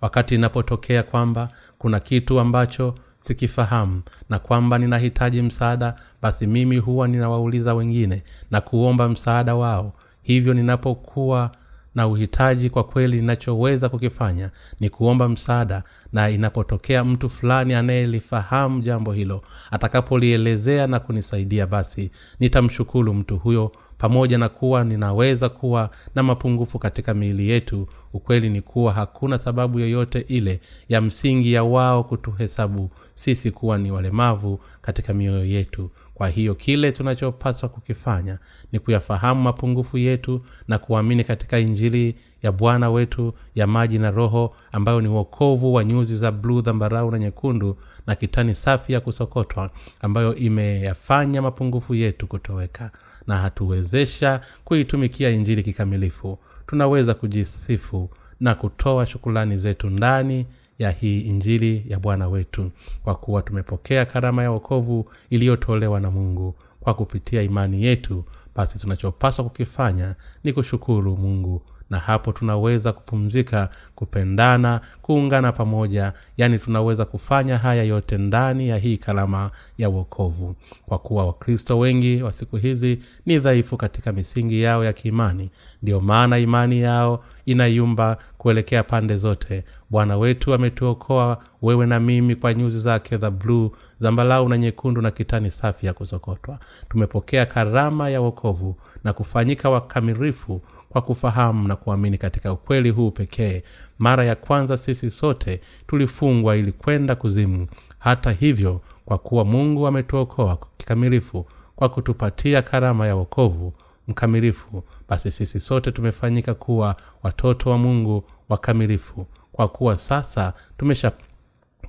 [0.00, 7.74] Wakati inapotokea kwamba kuna kitu ambacho sikifahamu na kwamba ninahitaji msaada basi mimi huwa ninawauliza
[7.74, 9.92] wengine na kuomba msaada wao.
[10.22, 11.50] Hivyo ninapokuwa
[11.96, 15.82] na uhitaji kwa kweli ninachoweza kukifanya ni kuomba msaada
[16.12, 24.38] na inapotokea mtu fulani anayelifahamu jambo hilo atakapolielezea na kunisaidia basi nitamshukuru mtu huyo pamoja
[24.38, 27.88] na kuwa ninaweza kuwa na mapungufu katika miili yetu.
[28.12, 33.90] Ukweli ni kuwa hakuna sababu yoyote ile ya msingi ya wao kutuhesabu sisi kuwa ni
[33.90, 38.38] walemavu katika mioyo yetu kwa hiyo kile tunachopaswa kukifanya
[38.72, 44.54] ni kuyafahamu mapungufu yetu na kuamini katika injili ya bwana wetu ya maji na roho
[44.72, 49.70] ambayo ni uokovu wa nyuzi za bluu dhambarau na nyekundu na kitani safi ya kusokotwa
[50.00, 52.90] ambayo imeyafanya mapungufu yetu kutoweka.
[53.26, 56.38] Na hatuwezesha kuitumikia injili kikamilifu.
[56.66, 58.10] Tunaweza kujisifu
[58.40, 60.46] na kutoa shukulani zetu ndani
[60.78, 62.70] ya hii injili ya bwana wetu
[63.04, 68.24] kwa kuwa tumepokea karama ya wokovu iliyotolewa na mungu kwa kupitia imani yetu.
[68.54, 70.14] Basi tunachopaswa kukifanya
[70.44, 76.12] ni kushukuru mungu na hapo tunaweza kupumzika kupendana kuungana pamoja.
[76.36, 80.56] Yaani tunaweza kufanya haya yote ndani ya hii kalama ya uokovu
[80.86, 85.50] kwa kuwa wakristo wengi wa siku hizi ni dhaifu katika misingi yao ya kiimani.
[85.82, 89.64] Ndiyo maana imani yao inayumba kuelekea pande zote.
[89.90, 95.10] Bwana wetu ametuokoa wewe na mimi kwa nyuzi zake za bluu zambalau na nyekundu na
[95.10, 96.58] kitani safi ya kusokotwa.
[96.88, 100.62] Tumepokea karama ya wokovu na kufanyika wakamilifu
[100.96, 103.62] kwa kufahamu na kuamini katika ukweli huu pekee.
[103.98, 107.66] Mara ya kwanza sisi sote tulifungwa ili kwenda kuzimu.
[107.98, 113.72] Hata hivyo kwa kuwa mungu ametuokoa kikamilifu kwa kutupatia karama ya wokovu
[114.08, 119.26] mkamilifu basi sisi sote tumefanyika kuwa watoto wa mungu wakamilifu.
[119.52, 120.52] Kwa kuwa sasa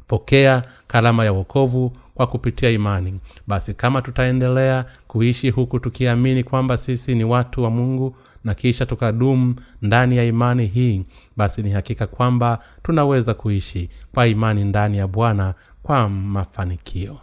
[0.08, 3.20] tumeshapokea karama ya wokovu kwa kupitia imani.
[3.48, 9.56] Basi kama tutaendelea kuishi huku tukiamini kwamba sisi ni watu wa mungu na kisha tukadumu
[9.82, 11.06] ndani ya imani hii
[11.38, 15.54] basi ni hakika kwamba tunaweza kuishi kwa imani ndani ya bwana
[15.84, 17.18] kwa mafanikio.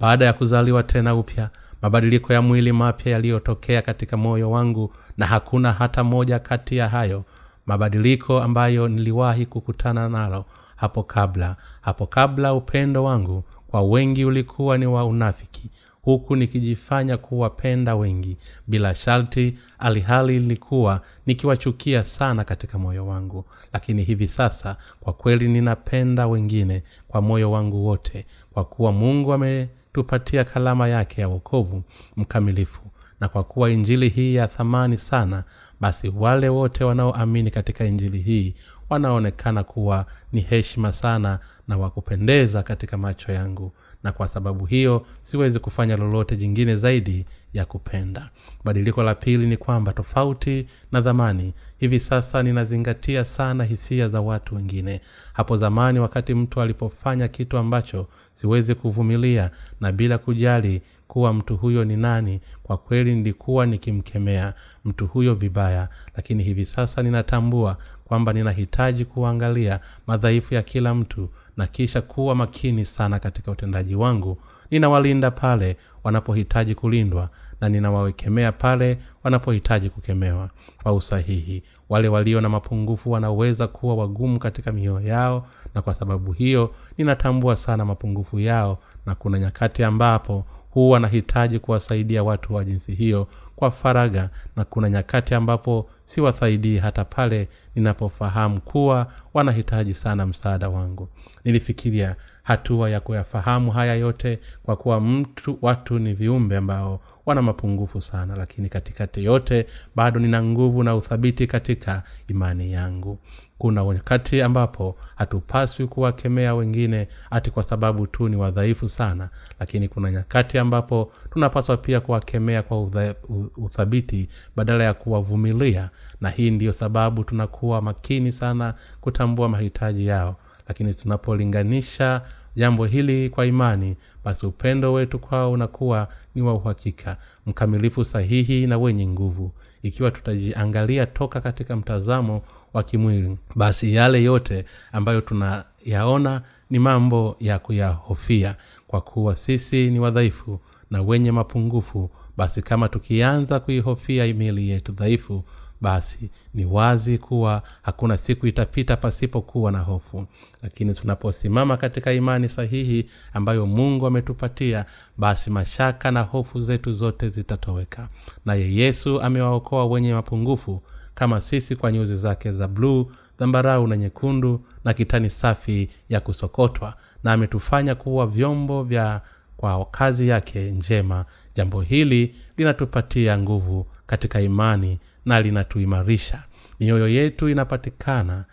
[0.00, 1.50] Baada ya kuzaliwa tena upya
[1.82, 7.24] mabadiliko ya mwili mapya yaliyotokea katika moyo wangu na hakuna hata moja kati ya hayo
[7.68, 10.44] mabadiliko ambayo niliwahi kukutana nalo
[10.76, 11.56] hapo kabla.
[11.80, 15.70] Hapo kabla upendo wangu kwa wengi ulikuwa ni wa unafiki
[16.02, 18.36] huku nikijifanya kuwapenda wengi.
[18.66, 23.44] Bila sharti alihali ilikuwa nikiwachukia sana katika moyo wangu.
[23.72, 30.44] Lakini hivi sasa kwa kweli ninapenda wengine kwa moyo wangu wote kwa kuwa mungu ametupatia
[30.44, 31.82] kalama yake ya wokovu
[32.16, 32.80] mkamilifu
[33.20, 35.44] na kwa kuwa injili hii ya thamani sana
[35.80, 38.54] basi wale wote wanaoamini katika injili hii
[38.90, 43.72] wanaonekana kuwa ni heshima sana na wakupendeza katika macho yangu.
[44.02, 48.30] Na kwa sababu hiyo siwezi kufanya lolote jingine zaidi ya kupenda.
[48.64, 51.54] Badiliko la pili ni kwamba tofauti na dhamani.
[51.78, 55.00] Hivi sasa ninazingatia sana hisia za watu wengine.
[55.32, 59.50] Hapo zamani wakati mtu alipofanya kitu ambacho siwezi kuvumilia
[59.80, 62.40] na bila kujali kuwa mtu huyo ni nani.
[62.62, 64.54] Kwa kweli nilikuwa nikimkemea
[64.84, 71.66] mtu huyo vibaya lakini hivi sasa ninatambua kwamba ninahitaji kuangalia madhaifu ya kila mtu na
[71.66, 74.38] kisha kuwa makini sana katika utendaji wangu.
[74.70, 77.30] Ninawalinda pale wanapohitaji kulindwa
[77.60, 80.50] na ninawawekemea pale wanapohitaji kukemewa.
[80.82, 86.32] Kwa usahihi wale walio na mapungufu wanaweza kuwa wagumu katika mioyo yao na kwa sababu
[86.32, 92.94] hiyo ninatambua sana mapungufu yao na kuna nyakati ambapo huwa nahitaji kuwasaidia watu wa jinsi
[92.94, 100.68] hiyo kwa faraga na kuna nyakati ambapo siwasaidii hata pale ninapofahamu kuwa wanahitaji sana msaada
[100.68, 101.08] wangu.
[101.44, 108.00] Nilifikiria hatua ya kuyafahamu haya yote kwa kuwa mtu watu ni viumbe ambao wana mapungufu
[108.00, 109.66] sana lakini katikati yote
[109.96, 113.18] bado nina nguvu na uthabiti katika imani yangu
[113.58, 119.28] kuna wakati ambapo hatupaswi kuwakemea wengine hati kwa sababu tu ni wadhaifu sana
[119.60, 123.14] lakini kuna nyakati ambapo tunapaswa pia kuwakemea kwa udha,
[123.56, 125.90] uthabiti badala ya kuwavumilia
[126.20, 130.36] na hii ndiyo sababu tunakuwa makini sana kutambua mahitaji yao.
[130.68, 132.22] Lakini tunapolinganisha
[132.56, 138.78] jambo hili kwa imani basi upendo wetu kwao unakuwa ni wa uhakika mkamilifu sahihi na
[138.78, 139.52] wenye nguvu.
[139.82, 142.42] Ikiwa tutajiangalia toka katika mtazamo
[142.72, 143.38] wa kimwili.
[143.54, 148.56] Basi yale yote ambayo tunayaona ni mambo ya kuyahofia
[148.86, 150.60] kwa kuwa sisi ni wadhaifu
[150.90, 152.10] na wenye mapungufu.
[152.36, 155.44] Basi kama tukianza kuihofia miili yetu dhaifu
[155.80, 160.26] basi ni wazi kuwa hakuna siku itapita pasipokuwa na hofu.
[160.62, 164.84] Lakini tunaposimama katika imani sahihi ambayo mungu ametupatia
[165.16, 168.08] basi mashaka na hofu zetu zote zitatoweka.
[168.44, 170.82] Naye yesu amewaokoa wenye mapungufu
[171.18, 176.94] kama sisi kwa nyuzi zake za bluu dhambarau na nyekundu na kitani safi ya kusokotwa.
[177.24, 179.20] Na ametufanya kuwa vyombo vya
[179.56, 181.24] kwa kazi yake njema.
[181.54, 186.42] Jambo hili linatupatia nguvu katika imani na linatuimarisha.
[186.80, 188.44] Mioyo yetu inapatikana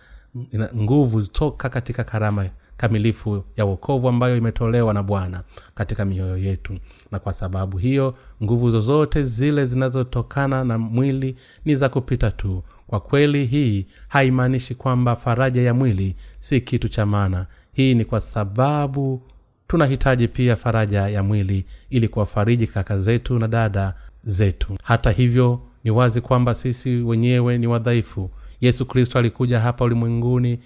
[0.51, 6.73] ina nguvu toka katika karama kamilifu ya uokovu ambayo imetolewa na bwana katika mioyo yetu.
[7.11, 12.63] Na kwa sababu hiyo nguvu zozote zile zinazotokana na mwili ni za kupita tu.
[12.88, 17.45] Kwa kweli hii haimaanishi kwamba faraja ya mwili si kitu cha maana.
[17.73, 19.21] Hii ni kwa sababu
[19.67, 24.78] tunahitaji pia faraja ya mwili ili kuwafariji kaka zetu na dada zetu.
[24.84, 28.30] Hata hivyo ni wazi kwamba sisi wenyewe ni wadhaifu.
[28.61, 30.59] Yesu kristo alikuja hapa ulimwenguni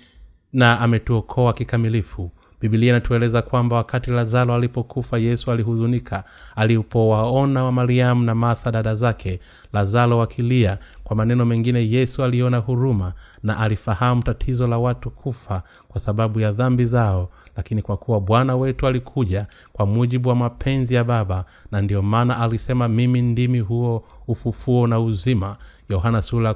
[0.54, 2.32] na ametuokoa kikamilifu.
[2.62, 6.24] Bibilia inatueleza kwamba wakati lazaro alipokufa yesu alihuzunika.
[6.56, 9.40] Alipowaona wa mariamu na martha dada zake
[9.74, 16.02] lazaro wakilia kwa maneno mengine yesu aliona huruma na alifahamu tatizo la watu kufa kwa
[16.02, 17.30] sababu ya dhambi zao.
[17.58, 22.40] Lakini kwa kuwa bwana wetu alikuja kwa mujibu wa mapenzi ya baba na ndiyo maana
[22.42, 25.58] alisema mimi ndimi huo ufufuo na uzima
[25.90, 26.54] yohana sura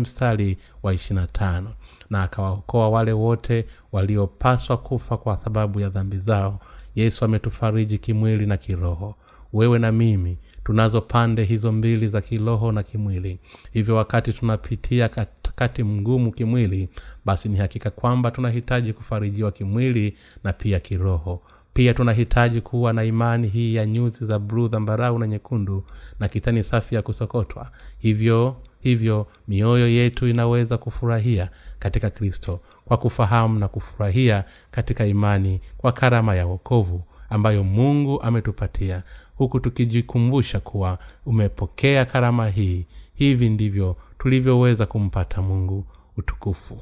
[0.00, 1.62] mstari wa 25
[2.10, 6.60] na akawaokoa wale wote waliopaswa kufa kwa sababu ya dhambi zao.
[6.94, 9.14] Yesu ametufariji kimwili na kiroho.
[9.52, 13.38] Wewe na mimi tunazo pande hizo mbili za kiroho na kimwili.
[13.72, 16.88] Hivyo wakati tunapitia katikati mgumu kimwili
[17.24, 21.42] basi ni hakika kwamba tunahitaji kufarijiwa kimwili na pia kiroho
[21.74, 25.84] pia tunahitaji kuwa na imani hii ya nyuzi za bluu dhambarau na nyekundu
[26.20, 27.70] na kitani safi ya kusokotwa.
[27.98, 35.92] Hivyo hivyo mioyo yetu inaweza kufurahia katika kristo kwa kufahamu na kufurahia katika imani kwa
[35.92, 39.02] karama ya wokovu ambayo mungu ametupatia
[39.36, 42.86] huku tukijikumbusha kuwa umepokea karama hii.
[43.14, 45.86] Hivi ndivyo tulivyoweza kumpata mungu.
[46.16, 46.78] Utukufu.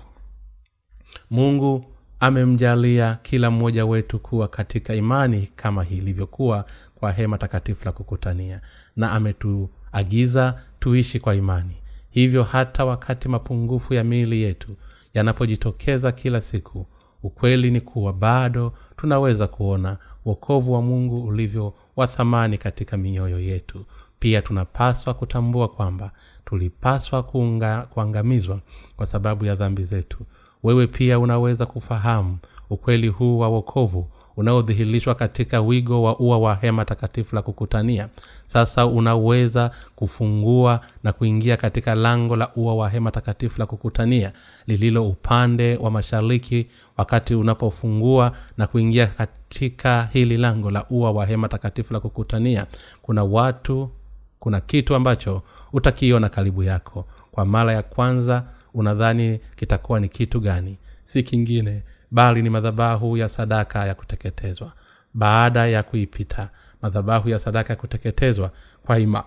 [1.31, 1.85] Mungu
[2.23, 6.65] amemjalia kila mmoja wetu kuwa katika imani kama hii ilivyokuwa
[6.95, 8.61] kwa hema takatifu la kukutania.
[8.97, 11.77] Na ametuagiza tuishi kwa imani.
[12.11, 14.77] Hivyo hata wakati mapungufu ya miili yetu
[15.15, 16.87] yanapojitokeza kila siku
[17.23, 23.85] ukweli ni kuwa bado tunaweza kuona wokovu wa mungu ulivyo wa thamani katika mioyo yetu.
[24.19, 26.11] Pia tunapaswa kutambua kwamba
[26.45, 28.61] tulipaswa kuunga, kuangamizwa
[28.97, 30.19] kwa sababu ya dhambi zetu
[30.63, 32.39] wewe pia unaweza kufahamu
[32.71, 38.09] ukweli huu wa wokovu unaodhihirishwa katika wigo wa ua wa hema takatifu la kukutania.
[38.47, 44.33] Sasa unaweza kufungua na kuingia katika lango la ua wa hema takatifu la kukutania
[44.67, 51.49] lililo upande wa mashariki wakati unapofungua na kuingia katika hili lango la ua wa hema
[51.49, 52.67] takatifu la kukutania.
[53.03, 53.91] Kuna watu
[54.39, 55.43] kuna kitu ambacho
[55.73, 57.05] utakiona karibu yako.
[57.33, 58.45] Kwa mara ya kwanza
[58.75, 60.79] unadhani kitakuwa ni kitu gani?
[61.05, 64.73] Si kingine bali ni madhabahu ya sadaka ya kuteketezwa.
[65.15, 66.49] Baada ya kuipita
[66.83, 68.51] madhabahu ya sadaka ya kuteketezwa
[68.87, 69.25] kwa ima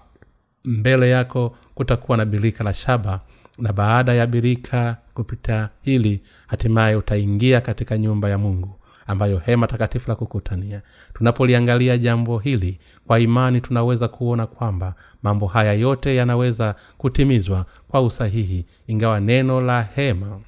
[0.65, 3.19] mbele yako kutakuwa na birika la shaba
[3.57, 10.09] na baada ya birika kupita hili hatimaye utaingia katika nyumba ya mungu ambayo hema takatifu
[10.09, 10.81] la kukutania.
[11.13, 14.93] Tunapoliangalia jambo hili kwa imani tunaweza kuona kwamba
[15.23, 20.39] mambo haya yote yanaweza kutimizwa kwa usahihi ingawa neno la hema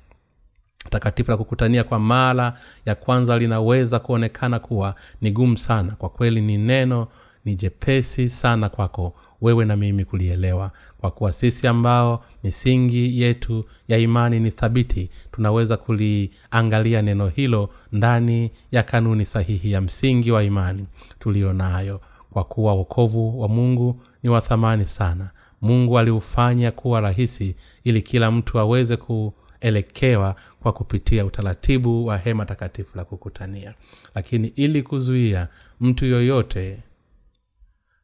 [0.89, 2.53] takatifu la kukutania kwa mara
[2.85, 5.91] ya kwanza linaweza kuonekana kuwa ni gumu sana.
[5.95, 7.07] Kwa kweli ni neno
[7.47, 10.71] ni jepesi sana kwako wewe na mimi kulielewa.
[10.97, 18.51] Kwa kuwa sisi ambao misingi yetu ya imani ni thabiti tunaweza kuliangalia neno hilo ndani
[18.71, 20.85] ya kanuni sahihi ya msingi wa imani
[21.19, 25.29] tuliyo nayo kwa kuwa wokovu wa mungu ni wa thamani sana.
[25.61, 32.97] Mungu aliufanya kuwa rahisi ili kila mtu aweze kuelekewa kwa kupitia utaratibu wa hema takatifu
[32.97, 33.73] la kukutania.
[34.15, 35.47] Lakini ili kuzuia
[35.81, 36.79] mtu yoyote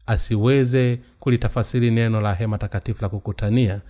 [0.08, 3.82] asiweze kulitafasiri neno la hema takatifu la kukutania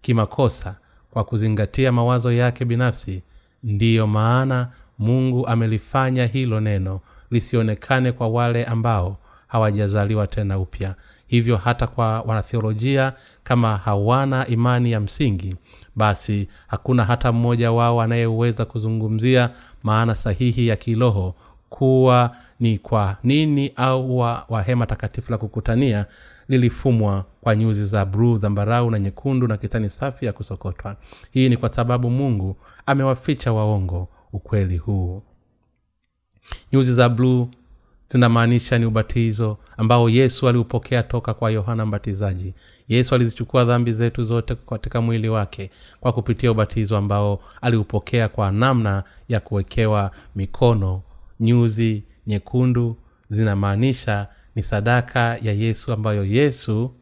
[0.00, 0.74] kimakosa
[1.10, 3.22] kwa kuzingatia mawazo yake binafsi.
[3.62, 4.68] Ndiyo maana
[4.98, 7.00] mungu amelifanya hilo neno
[7.30, 9.16] lisionekane kwa wale ambao
[9.46, 10.94] hawajazaliwa tena upya.
[11.26, 13.12] Hivyo hata kwa wanatheolojia
[13.44, 15.56] kama hawana imani ya msingi
[15.96, 19.50] basi hakuna hata mmoja wao anayeweza kuzungumzia
[19.82, 21.34] maana sahihi ya kiroho
[21.68, 26.06] kuwa ni kwa nini au wa, wa hema takatifu la kukutania
[26.48, 30.96] lilifumwa kwa nyuzi za bruu dhambarau na nyekundu na kitani safi ya kusokotwa.
[31.30, 32.56] Hii ni kwa sababu mungu
[32.86, 35.22] amewaficha waongo ukweli huu.
[36.72, 37.48] Nyuzi za bluu
[38.06, 42.54] zinamaanisha ni ubatizo ambao yesu aliupokea toka kwa yohana mbatizaji.
[42.88, 49.04] Yesu alizichukua dhambi zetu zote katika mwili wake kwa kupitia ubatizo ambao aliupokea kwa namna
[49.28, 51.02] ya kuwekewa mikono
[51.40, 52.96] nyuzi nyekundu
[53.28, 56.94] zinamaanisha ni sadaka ya yesu ambayo yesu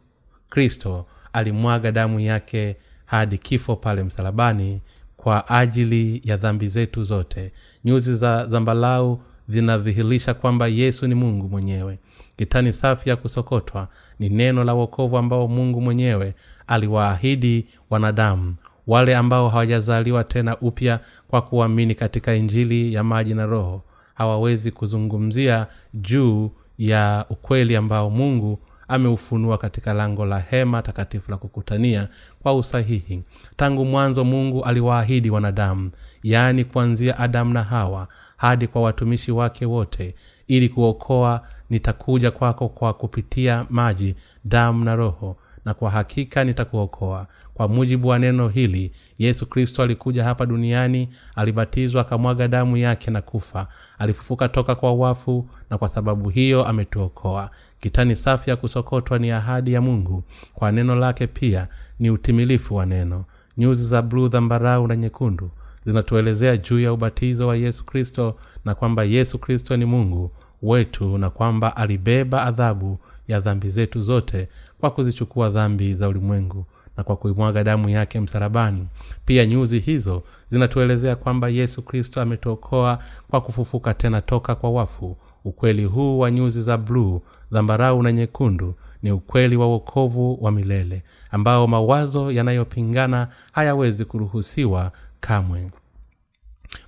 [0.51, 2.76] kristo alimwaga damu yake
[3.07, 4.81] hadi kifo pale msalabani
[5.16, 7.53] kwa ajili ya dhambi zetu zote.
[7.85, 11.99] Nyuzi za zambalau zinadhihirisha kwamba yesu ni mungu mwenyewe.
[12.37, 16.35] Kitani safi ya kusokotwa ni neno la uokovu ambao mungu mwenyewe
[16.66, 18.55] aliwaahidi wanadamu
[18.87, 23.83] wale ambao hawajazaliwa tena upya kwa kuamini katika injili ya maji na roho
[24.18, 28.58] hawawezi kuzungumzia juu ya ukweli ambao mungu
[28.88, 32.08] ameufunua katika lango la hema takatifu la kukutania
[32.42, 33.22] kwa usahihi.
[33.56, 35.90] Tangu mwanzo mungu aliwaahidi wanadamu
[36.22, 40.14] yaani kuanzia adamu na hawa hadi kwa watumishi wake wote
[40.48, 44.14] ili kuokoa nitakuja kwako kwa kupitia maji
[44.44, 45.36] damu na roho
[45.68, 47.26] na kwa hakika nitakuokoa.
[47.54, 53.22] Kwa mujibu wa neno hili yesu kristo alikuja hapa duniani alibatizwa akamwaga damu yake na
[53.22, 53.66] kufa.
[53.98, 57.50] Alifufuka toka kwa wafu na kwa sababu hiyo ametuokoa.
[57.80, 60.22] Kitani safi ya kusokotwa ni ahadi ya mungu.
[60.54, 63.24] Kwa neno lake pia ni utimilifu wa neno.
[63.56, 65.50] Nyuzi za bluu dhambarau na nyekundu
[65.84, 70.30] zinatuelezea juu ya ubatizo wa yesu kristo na kwamba yesu kristo ni mungu
[70.62, 72.98] wetu na kwamba alibeba adhabu
[73.28, 74.48] ya dhambi zetu zote
[74.81, 76.64] kwa kuzichukua dhambi za ulimwengu
[76.97, 78.87] na kwa kuimwaga damu yake msarabani
[79.24, 82.99] pia nyuzi hizo zinatuelezea kwamba yesu kristo ametuokoa
[83.31, 85.16] kwa kufufuka tena toka kwa wafu.
[85.45, 87.20] Ukweli huu wa nyuzi za bluu
[87.53, 95.70] dhambarau na nyekundu ni ukweli wa uokovu wa milele ambao mawazo yanayopingana hayawezi kuruhusiwa kamwe.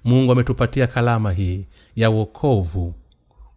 [0.04, 1.66] Mungu ametupatia kalama hii
[1.96, 2.94] ya uokovu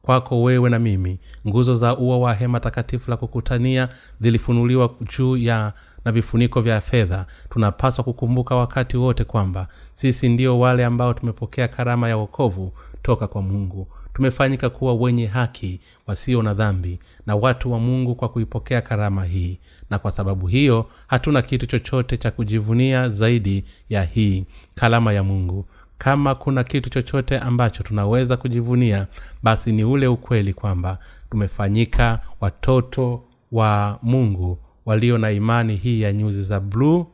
[0.05, 1.19] kwako wewe na mimi.
[1.47, 3.89] Nguzo za ua wa hema takatifu la kukutania
[4.21, 5.73] zilifunuliwa juu ya
[6.05, 7.25] na vifuniko vya fedha.
[7.49, 13.41] Tunapaswa kukumbuka wakati wote kwamba sisi ndio wale ambao tumepokea karama ya wokovu toka kwa
[13.41, 13.87] mungu.
[14.13, 19.59] Tumefanyika kuwa wenye haki wasio na dhambi na watu wa mungu kwa kuipokea karama hii.
[19.89, 24.45] Na kwa sababu hiyo hatuna kitu chochote cha kujivunia zaidi ya hii
[24.75, 25.65] kalama ya mungu
[26.03, 29.05] kama kuna kitu chochote ambacho tunaweza kujivunia
[29.43, 30.97] basi ni ule ukweli kwamba
[31.31, 37.05] tumefanyika watoto wa mungu walio na imani hii ya nyuzi za bluu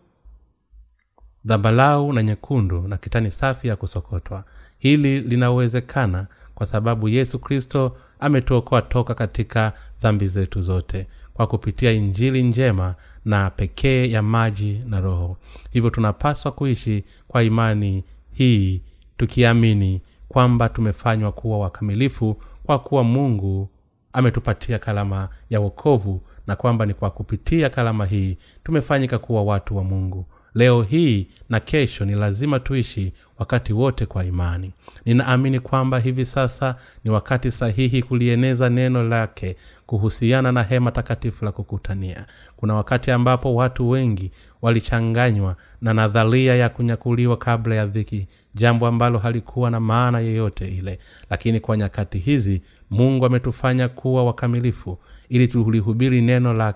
[1.45, 4.43] dhambalau na nyekundu na kitani safi ya kusokotwa.
[4.79, 12.43] Hili linawezekana kwa sababu yesu kristo ametuokoa toka katika dhambi zetu zote kwa kupitia injili
[12.43, 15.37] njema na pekee ya maji na roho.
[15.71, 18.03] Hivyo tunapaswa kuishi kwa imani
[18.39, 18.81] hii
[19.17, 23.69] tukiamini kwamba tumefanywa kuwa wakamilifu kwa kuwa mungu
[24.13, 29.83] ametupatia kalama ya wokovu na kwamba ni kwa kupitia kalama hii tumefanyika kuwa watu wa
[29.83, 30.25] mungu
[30.55, 34.71] leo hii na kesho ni lazima tuishi wakati wote kwa imani.
[35.05, 41.51] Ninaamini kwamba hivi sasa ni wakati sahihi kulieneza neno lake kuhusiana na hema takatifu la
[41.51, 42.25] kukutania.
[42.55, 44.31] Kuna wakati ambapo watu wengi
[44.61, 50.99] walichanganywa na nadharia ya kunyakuliwa kabla ya dhiki jambo ambalo halikuwa na maana yeyote ile.
[51.29, 54.97] Lakini kwa nyakati hizi mungu ametufanya kuwa wakamilifu
[55.29, 56.73] ili tulihubiri neno la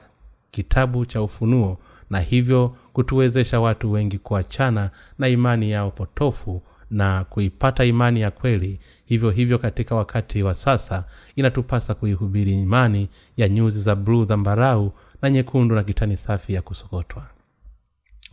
[0.52, 1.78] kitabu cha ufunuo
[2.10, 4.90] na hivyo kutuwezesha watu wengi kuachana
[5.20, 8.80] na imani yao potofu na kuipata imani ya kweli.
[9.06, 11.04] Hivyo hivyo katika wakati wa sasa
[11.36, 14.92] inatupasa kuihubiri imani ya nyuzi za bluu dhambarau
[15.22, 17.24] na nyekundu na kitani safi ya kusokotwa.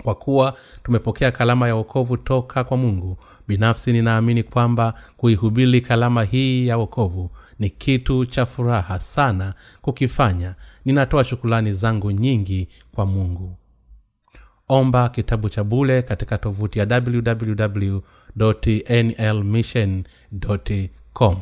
[0.03, 3.19] Kwa kuwa tumepokea kalama ya wokovu toka kwa mungu
[3.49, 10.55] binafsi ninaamini kwamba kuihubiri kalama hii ya wokovu ni kitu cha furaha sana kukifanya.
[10.85, 13.57] Ninatoa shukulani zangu nyingi kwa mungu
[14.71, 17.99] omba kitabu cha bule katika tovuti ya www
[18.91, 20.05] nlmission
[21.13, 21.37] com